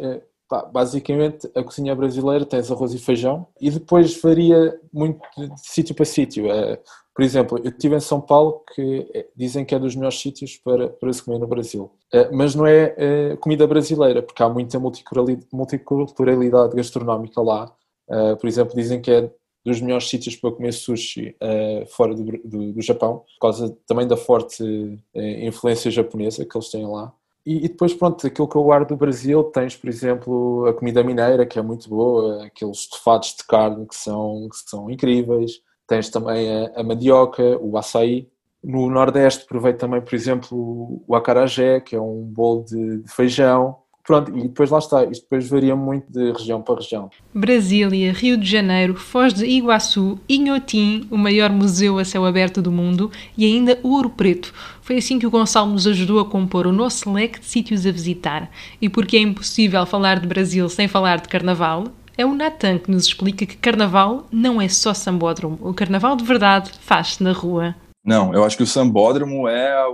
basicamente, 0.73 1.51
a 1.55 1.63
cozinha 1.63 1.95
brasileira 1.95 2.45
tens 2.45 2.71
arroz 2.71 2.93
e 2.95 2.99
feijão 2.99 3.47
e 3.61 3.71
depois 3.71 4.21
varia 4.21 4.79
muito 4.93 5.21
de 5.39 5.51
sítio 5.61 5.95
para 5.95 6.05
sítio. 6.05 6.51
É, 6.51 6.79
por 7.15 7.23
exemplo, 7.25 7.59
eu 7.59 7.71
estive 7.71 7.97
em 7.97 8.01
São 8.01 8.21
Paulo, 8.21 8.63
que 8.75 9.09
é- 9.15 9.27
dizem 9.37 9.65
que 9.65 9.75
é 9.75 9.79
dos 9.79 9.95
melhores 9.95 10.19
sítios 10.21 10.57
para, 10.57 10.89
para 10.89 11.13
se 11.13 11.23
comer 11.23 11.39
no 11.39 11.47
Brasil. 11.47 11.91
Eh, 12.13 12.31
Mas 12.33 12.55
não 12.55 12.67
é 12.67 12.95
eh, 12.97 13.37
comida 13.41 13.67
brasileira, 13.67 14.23
porque 14.23 14.43
há 14.43 14.49
muita 14.49 14.79
multiculturali- 14.79 15.47
multiculturalidade 15.53 16.75
gastronómica 16.77 17.41
lá. 17.43 17.73
Eh, 18.11 18.37
Por 18.37 18.47
exemplo, 18.49 18.75
dizem 18.75 19.01
que 19.01 19.11
é 19.11 19.31
dos 19.65 19.81
melhores 19.81 20.09
sítios 20.09 20.37
para 20.37 20.53
comer 20.53 20.73
sushi 20.73 21.37
eh, 21.41 21.85
fora 21.91 22.15
do, 22.15 22.25
do- 22.25 22.73
do 22.73 22.81
Japão, 22.83 23.19
por 23.39 23.41
causa 23.49 23.77
também 23.87 24.07
da 24.09 24.17
forte 24.17 24.65
eh, 25.15 25.47
influência 25.47 25.91
japonesa 25.91 26.45
que 26.47 26.57
eles 26.57 26.71
têm 26.71 26.87
lá. 26.87 27.13
E, 27.51 27.65
e 27.65 27.69
depois, 27.69 27.93
pronto, 27.93 28.25
aquilo 28.25 28.47
que 28.47 28.55
eu 28.55 28.63
guardo 28.63 28.91
do 28.91 28.97
Brasil, 28.97 29.43
tens, 29.43 29.75
por 29.75 29.91
exemplo, 29.91 30.67
a 30.69 30.73
comida 30.73 31.03
mineira, 31.03 31.45
que 31.45 31.59
é 31.59 31.63
muito 31.63 31.89
boa, 31.89 32.47
aqueles 32.47 32.83
estofados 32.83 33.35
de 33.37 33.45
carne 33.45 33.89
que 33.89 33.97
são, 33.97 34.49
que 34.49 34.71
são 34.71 34.89
incríveis. 34.89 35.61
Tens 35.85 36.09
também 36.09 36.49
a, 36.49 36.71
a 36.77 36.85
mandioca, 36.85 37.59
o 37.61 37.77
açaí. 37.77 38.29
No 38.63 38.89
Nordeste, 38.89 39.47
provei 39.47 39.73
também, 39.73 40.01
por 40.01 40.15
exemplo, 40.15 41.03
o 41.09 41.17
acarajé, 41.17 41.81
que 41.81 41.97
é 41.97 42.01
um 42.01 42.23
bolo 42.23 42.63
de, 42.63 42.99
de 42.99 43.13
feijão. 43.13 43.79
Pronto, 44.05 44.37
e 44.37 44.43
depois 44.43 44.71
lá 44.71 44.79
está, 44.79 45.05
isto 45.05 45.23
depois 45.23 45.49
varia 45.49 45.75
muito 45.75 46.11
de 46.11 46.33
região 46.33 46.63
para 46.63 46.77
região. 46.77 47.11
Brasília, 47.35 48.13
Rio 48.13 48.37
de 48.37 48.49
Janeiro, 48.49 48.95
Foz 48.95 49.35
de 49.35 49.45
Iguaçu, 49.45 50.19
Inhotim, 50.29 51.07
o 51.11 51.19
maior 51.19 51.51
museu 51.51 51.99
a 51.99 52.05
céu 52.05 52.25
aberto 52.25 52.63
do 52.63 52.73
mundo, 52.73 53.11
e 53.37 53.45
ainda 53.45 53.79
o 53.83 53.93
Ouro 53.93 54.11
Preto. 54.11 54.55
Foi 54.91 54.99
assim 54.99 55.21
que 55.21 55.27
o 55.27 55.31
Gonçalo 55.31 55.71
nos 55.71 55.87
ajudou 55.87 56.19
a 56.19 56.25
compor 56.25 56.67
o 56.67 56.73
nosso 56.73 57.13
leque 57.13 57.39
de 57.39 57.47
sítios 57.47 57.87
a 57.87 57.93
visitar. 57.93 58.51
E 58.83 58.89
porque 58.89 59.17
é 59.17 59.21
impossível 59.21 59.87
falar 59.87 60.19
de 60.19 60.27
Brasil 60.27 60.69
sem 60.69 60.89
falar 60.89 61.21
de 61.21 61.29
Carnaval, 61.29 61.85
é 62.19 62.27
o 62.27 62.35
Natan 62.35 62.77
que 62.77 62.91
nos 62.91 63.05
explica 63.05 63.47
que 63.47 63.57
Carnaval 63.57 64.27
não 64.33 64.61
é 64.61 64.69
só 64.69 64.93
sambódromo. 64.93 65.57
O 65.61 65.73
Carnaval 65.73 66.17
de 66.17 66.25
verdade 66.25 66.73
faz-se 66.81 67.23
na 67.23 67.31
rua. 67.31 67.73
Não, 68.05 68.35
eu 68.35 68.43
acho 68.43 68.57
que 68.57 68.65
o 68.65 68.67
sambódromo 68.67 69.47
é 69.47 69.71
a, 69.71 69.87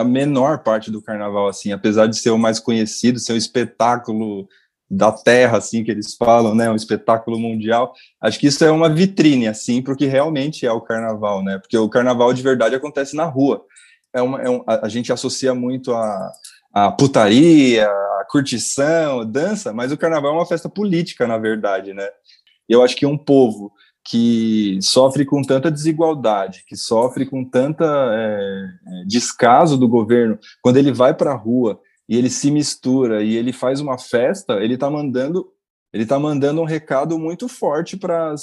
é 0.00 0.04
menor 0.04 0.58
parte 0.58 0.90
do 0.90 1.00
carnaval, 1.00 1.48
assim, 1.48 1.72
apesar 1.72 2.06
de 2.06 2.18
ser 2.18 2.28
o 2.28 2.38
mais 2.38 2.60
conhecido, 2.60 3.18
ser 3.18 3.32
um 3.32 3.38
espetáculo 3.38 4.46
da 4.90 5.10
terra, 5.10 5.56
assim, 5.56 5.82
que 5.82 5.90
eles 5.90 6.14
falam, 6.14 6.54
né, 6.54 6.70
um 6.70 6.76
espetáculo 6.76 7.38
mundial. 7.38 7.94
Acho 8.20 8.38
que 8.38 8.48
isso 8.48 8.62
é 8.66 8.70
uma 8.70 8.90
vitrine, 8.90 9.48
assim, 9.48 9.80
porque 9.80 10.04
realmente 10.04 10.66
é 10.66 10.72
o 10.72 10.82
carnaval, 10.82 11.42
né, 11.42 11.56
porque 11.58 11.78
o 11.78 11.88
carnaval 11.88 12.34
de 12.34 12.42
verdade 12.42 12.74
acontece 12.74 13.16
na 13.16 13.24
rua. 13.24 13.64
É 14.14 14.22
uma, 14.22 14.40
é 14.40 14.48
um, 14.48 14.62
a, 14.66 14.86
a 14.86 14.88
gente 14.88 15.12
associa 15.12 15.54
muito 15.54 15.92
a, 15.92 16.32
a 16.72 16.92
putaria, 16.92 17.86
a 17.86 18.26
curtição, 18.30 19.20
a 19.20 19.24
dança, 19.24 19.72
mas 19.72 19.92
o 19.92 19.98
carnaval 19.98 20.32
é 20.32 20.36
uma 20.36 20.46
festa 20.46 20.68
política, 20.68 21.26
na 21.26 21.38
verdade, 21.38 21.92
né. 21.92 22.08
Eu 22.68 22.82
acho 22.82 22.96
que 22.96 23.04
um 23.04 23.18
povo 23.18 23.72
que 24.06 24.78
sofre 24.82 25.24
com 25.24 25.40
tanta 25.42 25.70
desigualdade, 25.70 26.64
que 26.66 26.76
sofre 26.76 27.24
com 27.24 27.42
tanta 27.44 27.84
é, 27.84 29.04
descaso 29.06 29.78
do 29.78 29.88
governo, 29.88 30.38
quando 30.62 30.76
ele 30.76 30.92
vai 30.92 31.14
para 31.14 31.32
a 31.32 31.36
rua 31.36 31.80
e 32.08 32.16
ele 32.18 32.28
se 32.28 32.50
mistura 32.50 33.22
e 33.22 33.34
ele 33.34 33.52
faz 33.52 33.80
uma 33.80 33.98
festa, 33.98 34.62
ele 34.62 34.74
está 34.74 34.90
mandando 34.90 35.48
ele 35.94 36.02
está 36.02 36.18
mandando 36.18 36.60
um 36.60 36.64
recado 36.64 37.16
muito 37.16 37.48
forte 37.48 37.96
para 37.96 38.34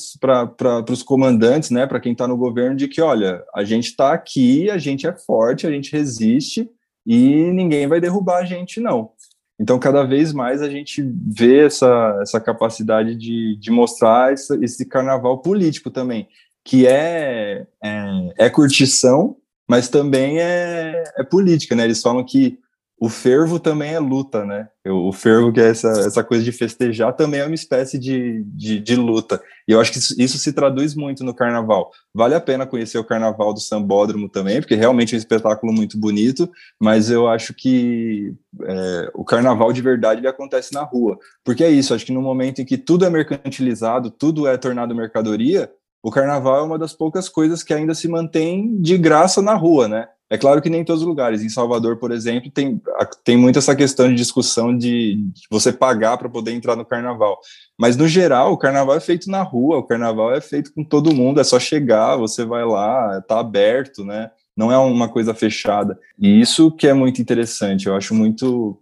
os 0.90 1.04
comandantes, 1.04 1.70
né, 1.70 1.86
para 1.86 2.00
quem 2.00 2.14
está 2.14 2.26
no 2.26 2.38
governo, 2.38 2.78
de 2.78 2.88
que, 2.88 3.02
olha, 3.02 3.44
a 3.54 3.66
gente 3.66 3.88
está 3.88 4.14
aqui, 4.14 4.70
a 4.70 4.78
gente 4.78 5.06
é 5.06 5.12
forte, 5.12 5.68
a 5.68 5.70
gente 5.70 5.92
resiste 5.92 6.70
e 7.06 7.52
ninguém 7.52 7.88
vai 7.88 8.00
derrubar 8.00 8.38
a 8.38 8.46
gente, 8.46 8.80
não. 8.80 9.12
Então, 9.60 9.78
cada 9.78 10.04
vez 10.04 10.32
mais 10.32 10.62
a 10.62 10.70
gente 10.70 11.04
vê 11.28 11.66
essa, 11.66 12.18
essa 12.22 12.40
capacidade 12.40 13.16
de, 13.16 13.58
de 13.58 13.70
mostrar 13.70 14.32
essa, 14.32 14.58
esse 14.64 14.86
carnaval 14.86 15.40
político 15.40 15.92
também, 15.92 16.30
que 16.64 16.88
é, 16.88 17.68
é, 17.84 18.46
é 18.46 18.50
curtição, 18.50 19.36
mas 19.68 19.90
também 19.90 20.40
é, 20.40 21.04
é, 21.18 21.24
política, 21.26 21.76
né? 21.76 21.84
Eles 21.84 22.02
falam 22.02 22.24
que 22.24 22.58
o 23.02 23.10
fervo 23.10 23.60
também 23.60 23.96
é 23.96 24.00
luta, 24.00 24.46
né? 24.46 24.70
O 24.86 25.12
fervo, 25.12 25.52
que 25.52 25.60
é 25.60 25.70
essa, 25.70 25.90
essa 25.90 26.24
coisa 26.24 26.44
de 26.44 26.52
festejar, 26.52 27.16
também 27.16 27.40
é 27.40 27.46
uma 27.48 27.56
espécie 27.56 27.98
de, 27.98 28.44
de, 28.46 28.80
de 28.80 28.96
luta. 28.96 29.42
E 29.68 29.72
eu 29.72 29.82
acho 29.82 29.92
que 29.92 29.98
isso, 29.98 30.16
isso, 30.22 30.38
se 30.38 30.54
traduz 30.54 30.94
muito 30.94 31.24
no 31.24 31.34
carnaval. 31.34 31.90
Vale 32.14 32.36
a 32.36 32.40
pena 32.40 32.64
conhecer 32.64 33.00
o 33.00 33.04
carnaval 33.04 33.56
do 33.56 33.60
Sambódromo 33.60 34.30
também, 34.30 34.62
porque 34.62 34.76
realmente 34.76 35.16
é 35.16 35.18
um 35.18 35.18
espetáculo 35.18 35.74
muito 35.74 36.00
bonito, 36.00 36.48
mas 36.80 37.10
eu 37.10 37.28
acho 37.28 37.56
que 37.56 38.36
é, 38.66 39.12
o 39.16 39.26
carnaval 39.26 39.74
de 39.74 39.82
verdade 39.82 40.22
ele 40.22 40.28
acontece 40.28 40.72
na 40.72 40.84
rua. 40.84 41.18
Porque 41.44 41.64
é 41.64 41.72
isso, 41.72 41.96
acho 41.96 42.06
que 42.06 42.14
no 42.14 42.22
momento 42.22 42.62
em 42.62 42.66
que 42.66 42.78
tudo 42.78 43.04
é 43.04 43.10
mercantilizado, 43.10 44.12
tudo 44.12 44.46
é 44.48 44.56
tornado 44.58 44.94
mercadoria, 44.94 45.72
o 46.04 46.12
carnaval 46.12 46.60
é 46.60 46.62
uma 46.62 46.78
das 46.78 46.94
poucas 46.94 47.28
coisas 47.28 47.64
que 47.64 47.74
ainda 47.74 47.96
se 47.96 48.08
mantém 48.08 48.80
de 48.80 48.96
graça 48.96 49.42
na 49.42 49.56
rua, 49.56 49.88
né? 49.88 50.08
É 50.32 50.38
claro 50.38 50.62
que 50.62 50.70
nem 50.70 50.80
em 50.80 50.86
todos 50.86 51.02
os 51.02 51.08
lugares. 51.08 51.44
Em 51.44 51.50
Salvador, 51.50 51.98
por 51.98 52.10
exemplo, 52.10 52.50
tem, 52.50 52.82
tem 53.22 53.36
muito 53.36 53.60
essa 53.60 53.76
questão 53.76 54.08
de 54.08 54.16
discussão 54.16 54.76
de, 54.76 55.18
de 55.18 55.42
você 55.52 55.74
pagar 55.74 56.18
para 56.18 56.30
poder 56.30 56.54
entrar 56.54 56.78
no 56.78 56.86
carnaval. 56.86 57.38
Mas, 57.78 57.98
no 57.98 58.08
geral, 58.08 58.54
o 58.54 58.58
carnaval 58.58 58.96
é 58.96 59.02
feito 59.02 59.30
na 59.30 59.44
rua, 59.44 59.80
o 59.80 59.84
carnaval 59.84 60.34
é 60.34 60.40
feito 60.40 60.74
com 60.74 60.86
todo 60.86 61.14
mundo, 61.14 61.42
é 61.42 61.44
só 61.44 61.60
chegar, 61.60 62.16
você 62.16 62.46
vai 62.46 62.64
lá, 62.64 63.18
está 63.18 63.42
aberto, 63.42 64.06
né? 64.06 64.32
Não 64.56 64.72
é 64.72 64.78
uma 64.78 65.10
coisa 65.10 65.34
fechada. 65.34 66.00
E 66.18 66.40
isso 66.40 66.72
que 66.72 66.88
é 66.88 66.94
muito 66.94 67.22
interessante, 67.22 67.88
eu 67.88 67.96
acho 67.98 68.16
muito, 68.16 68.82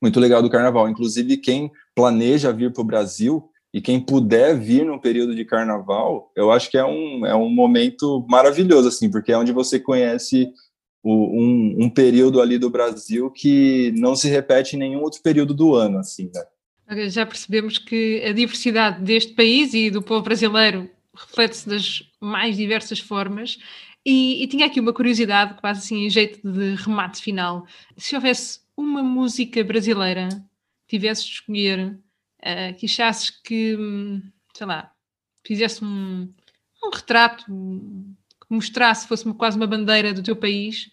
muito 0.00 0.18
legal 0.18 0.40
do 0.40 0.48
carnaval. 0.48 0.88
Inclusive, 0.88 1.36
quem 1.36 1.70
planeja 1.94 2.54
vir 2.54 2.72
para 2.72 2.80
o 2.80 2.86
Brasil 2.86 3.50
e 3.70 3.82
quem 3.82 4.00
puder 4.00 4.58
vir 4.58 4.86
no 4.86 4.98
período 4.98 5.36
de 5.36 5.44
carnaval, 5.44 6.32
eu 6.34 6.50
acho 6.50 6.70
que 6.70 6.78
é 6.78 6.84
um, 6.86 7.26
é 7.26 7.34
um 7.34 7.50
momento 7.50 8.24
maravilhoso, 8.26 8.88
assim, 8.88 9.10
porque 9.10 9.30
é 9.30 9.36
onde 9.36 9.52
você 9.52 9.78
conhece 9.78 10.50
um, 11.12 11.84
um, 11.84 11.90
período 11.90 12.40
ali 12.40 12.58
do 12.58 12.70
Brasil 12.70 13.30
que 13.30 13.92
não 13.96 14.16
se 14.16 14.28
repete 14.28 14.76
em 14.76 14.78
nenhum 14.78 15.02
outro 15.02 15.22
período 15.22 15.54
do 15.54 15.74
ano, 15.74 15.98
assim, 15.98 16.30
né? 16.34 17.08
Já 17.08 17.26
percebemos 17.26 17.78
que 17.78 18.22
a 18.24 18.32
diversidade 18.32 19.02
deste 19.02 19.32
país 19.32 19.74
e 19.74 19.90
do 19.90 20.02
povo 20.02 20.22
brasileiro 20.22 20.88
reflete-se 21.14 21.68
das 21.68 22.02
mais 22.20 22.56
diversas 22.56 22.98
formas. 23.00 23.58
E, 24.04 24.42
e, 24.42 24.46
tinha 24.46 24.66
aqui 24.66 24.78
uma 24.78 24.92
curiosidade, 24.92 25.60
quase 25.60 25.80
assim 25.80 26.06
em 26.06 26.10
jeito 26.10 26.40
de 26.48 26.74
remate 26.76 27.20
final. 27.20 27.66
Se 27.96 28.14
houvesse 28.14 28.60
uma 28.76 29.02
música 29.02 29.64
brasileira 29.64 30.28
que 30.86 30.96
tivesses 30.96 31.24
de 31.24 31.32
escolher, 31.32 31.88
uh, 31.88 32.74
que 32.78 32.86
achasses 32.86 33.30
que, 33.30 33.76
sei 34.54 34.66
lá, 34.66 34.92
fizesse 35.44 35.84
um, 35.84 36.32
um 36.84 36.90
retrato, 36.94 37.44
que 37.46 38.54
mostrasse, 38.54 39.08
fosse 39.08 39.32
quase 39.34 39.56
uma 39.56 39.66
bandeira 39.66 40.12
do 40.12 40.22
teu 40.22 40.36
país, 40.36 40.88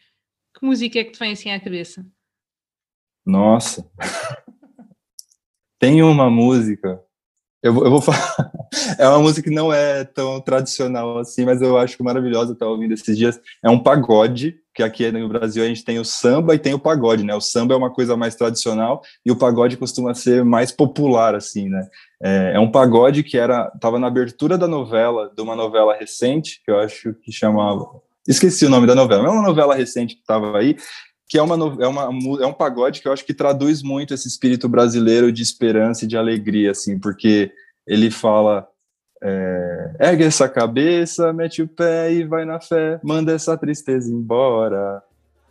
música 0.65 0.99
é 0.99 1.03
que 1.03 1.11
te 1.11 1.19
vem 1.19 1.33
assim 1.33 1.51
à 1.51 1.59
cabeça? 1.59 2.05
Nossa. 3.25 3.89
Tem 5.79 6.01
uma 6.01 6.29
música. 6.29 7.01
Eu, 7.61 7.73
eu 7.83 7.91
vou 7.91 8.01
falar. 8.01 8.51
É 8.97 9.07
uma 9.07 9.19
música 9.19 9.47
que 9.47 9.55
não 9.55 9.71
é 9.71 10.03
tão 10.03 10.41
tradicional 10.41 11.19
assim, 11.19 11.45
mas 11.45 11.61
eu 11.61 11.77
acho 11.77 12.03
maravilhosa. 12.03 12.53
Estar 12.53 12.65
ouvindo 12.65 12.91
esses 12.91 13.15
dias. 13.15 13.39
É 13.63 13.69
um 13.69 13.77
pagode, 13.77 14.59
que 14.73 14.81
aqui 14.81 15.11
no 15.11 15.29
Brasil 15.29 15.63
a 15.63 15.67
gente 15.67 15.85
tem 15.85 15.99
o 15.99 16.05
samba 16.05 16.55
e 16.55 16.59
tem 16.59 16.73
o 16.73 16.79
pagode, 16.79 17.23
né? 17.23 17.35
O 17.35 17.39
samba 17.39 17.75
é 17.75 17.77
uma 17.77 17.93
coisa 17.93 18.17
mais 18.17 18.35
tradicional 18.35 19.01
e 19.23 19.31
o 19.31 19.35
pagode 19.35 19.77
costuma 19.77 20.15
ser 20.15 20.43
mais 20.43 20.71
popular, 20.71 21.35
assim, 21.35 21.69
né? 21.69 21.87
É, 22.21 22.53
é 22.55 22.59
um 22.59 22.71
pagode 22.71 23.23
que 23.23 23.37
era 23.37 23.71
estava 23.75 23.99
na 23.99 24.07
abertura 24.07 24.57
da 24.57 24.67
novela, 24.67 25.31
de 25.35 25.41
uma 25.41 25.55
novela 25.55 25.95
recente, 25.95 26.61
que 26.65 26.71
eu 26.71 26.79
acho 26.79 27.13
que 27.21 27.31
chamava 27.31 28.01
esqueci 28.27 28.65
o 28.65 28.69
nome 28.69 28.87
da 28.87 28.95
novela, 28.95 29.27
é 29.27 29.29
uma 29.29 29.41
novela 29.41 29.75
recente 29.75 30.15
que 30.15 30.21
estava 30.21 30.57
aí, 30.57 30.75
que 31.27 31.37
é, 31.37 31.41
uma, 31.41 31.55
é, 31.55 31.87
uma, 31.87 32.03
é 32.43 32.45
um 32.45 32.53
pagode 32.53 33.01
que 33.01 33.07
eu 33.07 33.13
acho 33.13 33.25
que 33.25 33.33
traduz 33.33 33.81
muito 33.81 34.13
esse 34.13 34.27
espírito 34.27 34.69
brasileiro 34.69 35.31
de 35.31 35.41
esperança 35.41 36.05
e 36.05 36.07
de 36.07 36.17
alegria, 36.17 36.71
assim, 36.71 36.99
porque 36.99 37.51
ele 37.87 38.11
fala, 38.11 38.67
é, 39.21 39.95
ergue 39.99 40.25
essa 40.25 40.47
cabeça, 40.47 41.33
mete 41.33 41.61
o 41.61 41.67
pé 41.67 42.13
e 42.13 42.23
vai 42.23 42.45
na 42.45 42.59
fé, 42.59 42.99
manda 43.03 43.31
essa 43.31 43.57
tristeza 43.57 44.11
embora, 44.11 45.01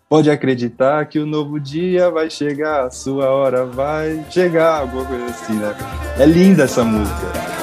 pode 0.09 0.31
acreditar 0.31 1.07
que 1.07 1.19
o 1.19 1.27
novo 1.27 1.59
dia 1.59 2.11
vai 2.11 2.29
chegar, 2.29 2.87
a 2.87 2.91
sua 2.91 3.31
hora 3.31 3.65
vai 3.65 4.25
chegar, 4.31 4.81
alguma 4.81 5.05
coisa 5.05 5.25
assim, 5.25 5.55
né? 5.55 5.75
É 6.19 6.27
linda 6.27 6.65
essa 6.65 6.85
música. 6.85 7.62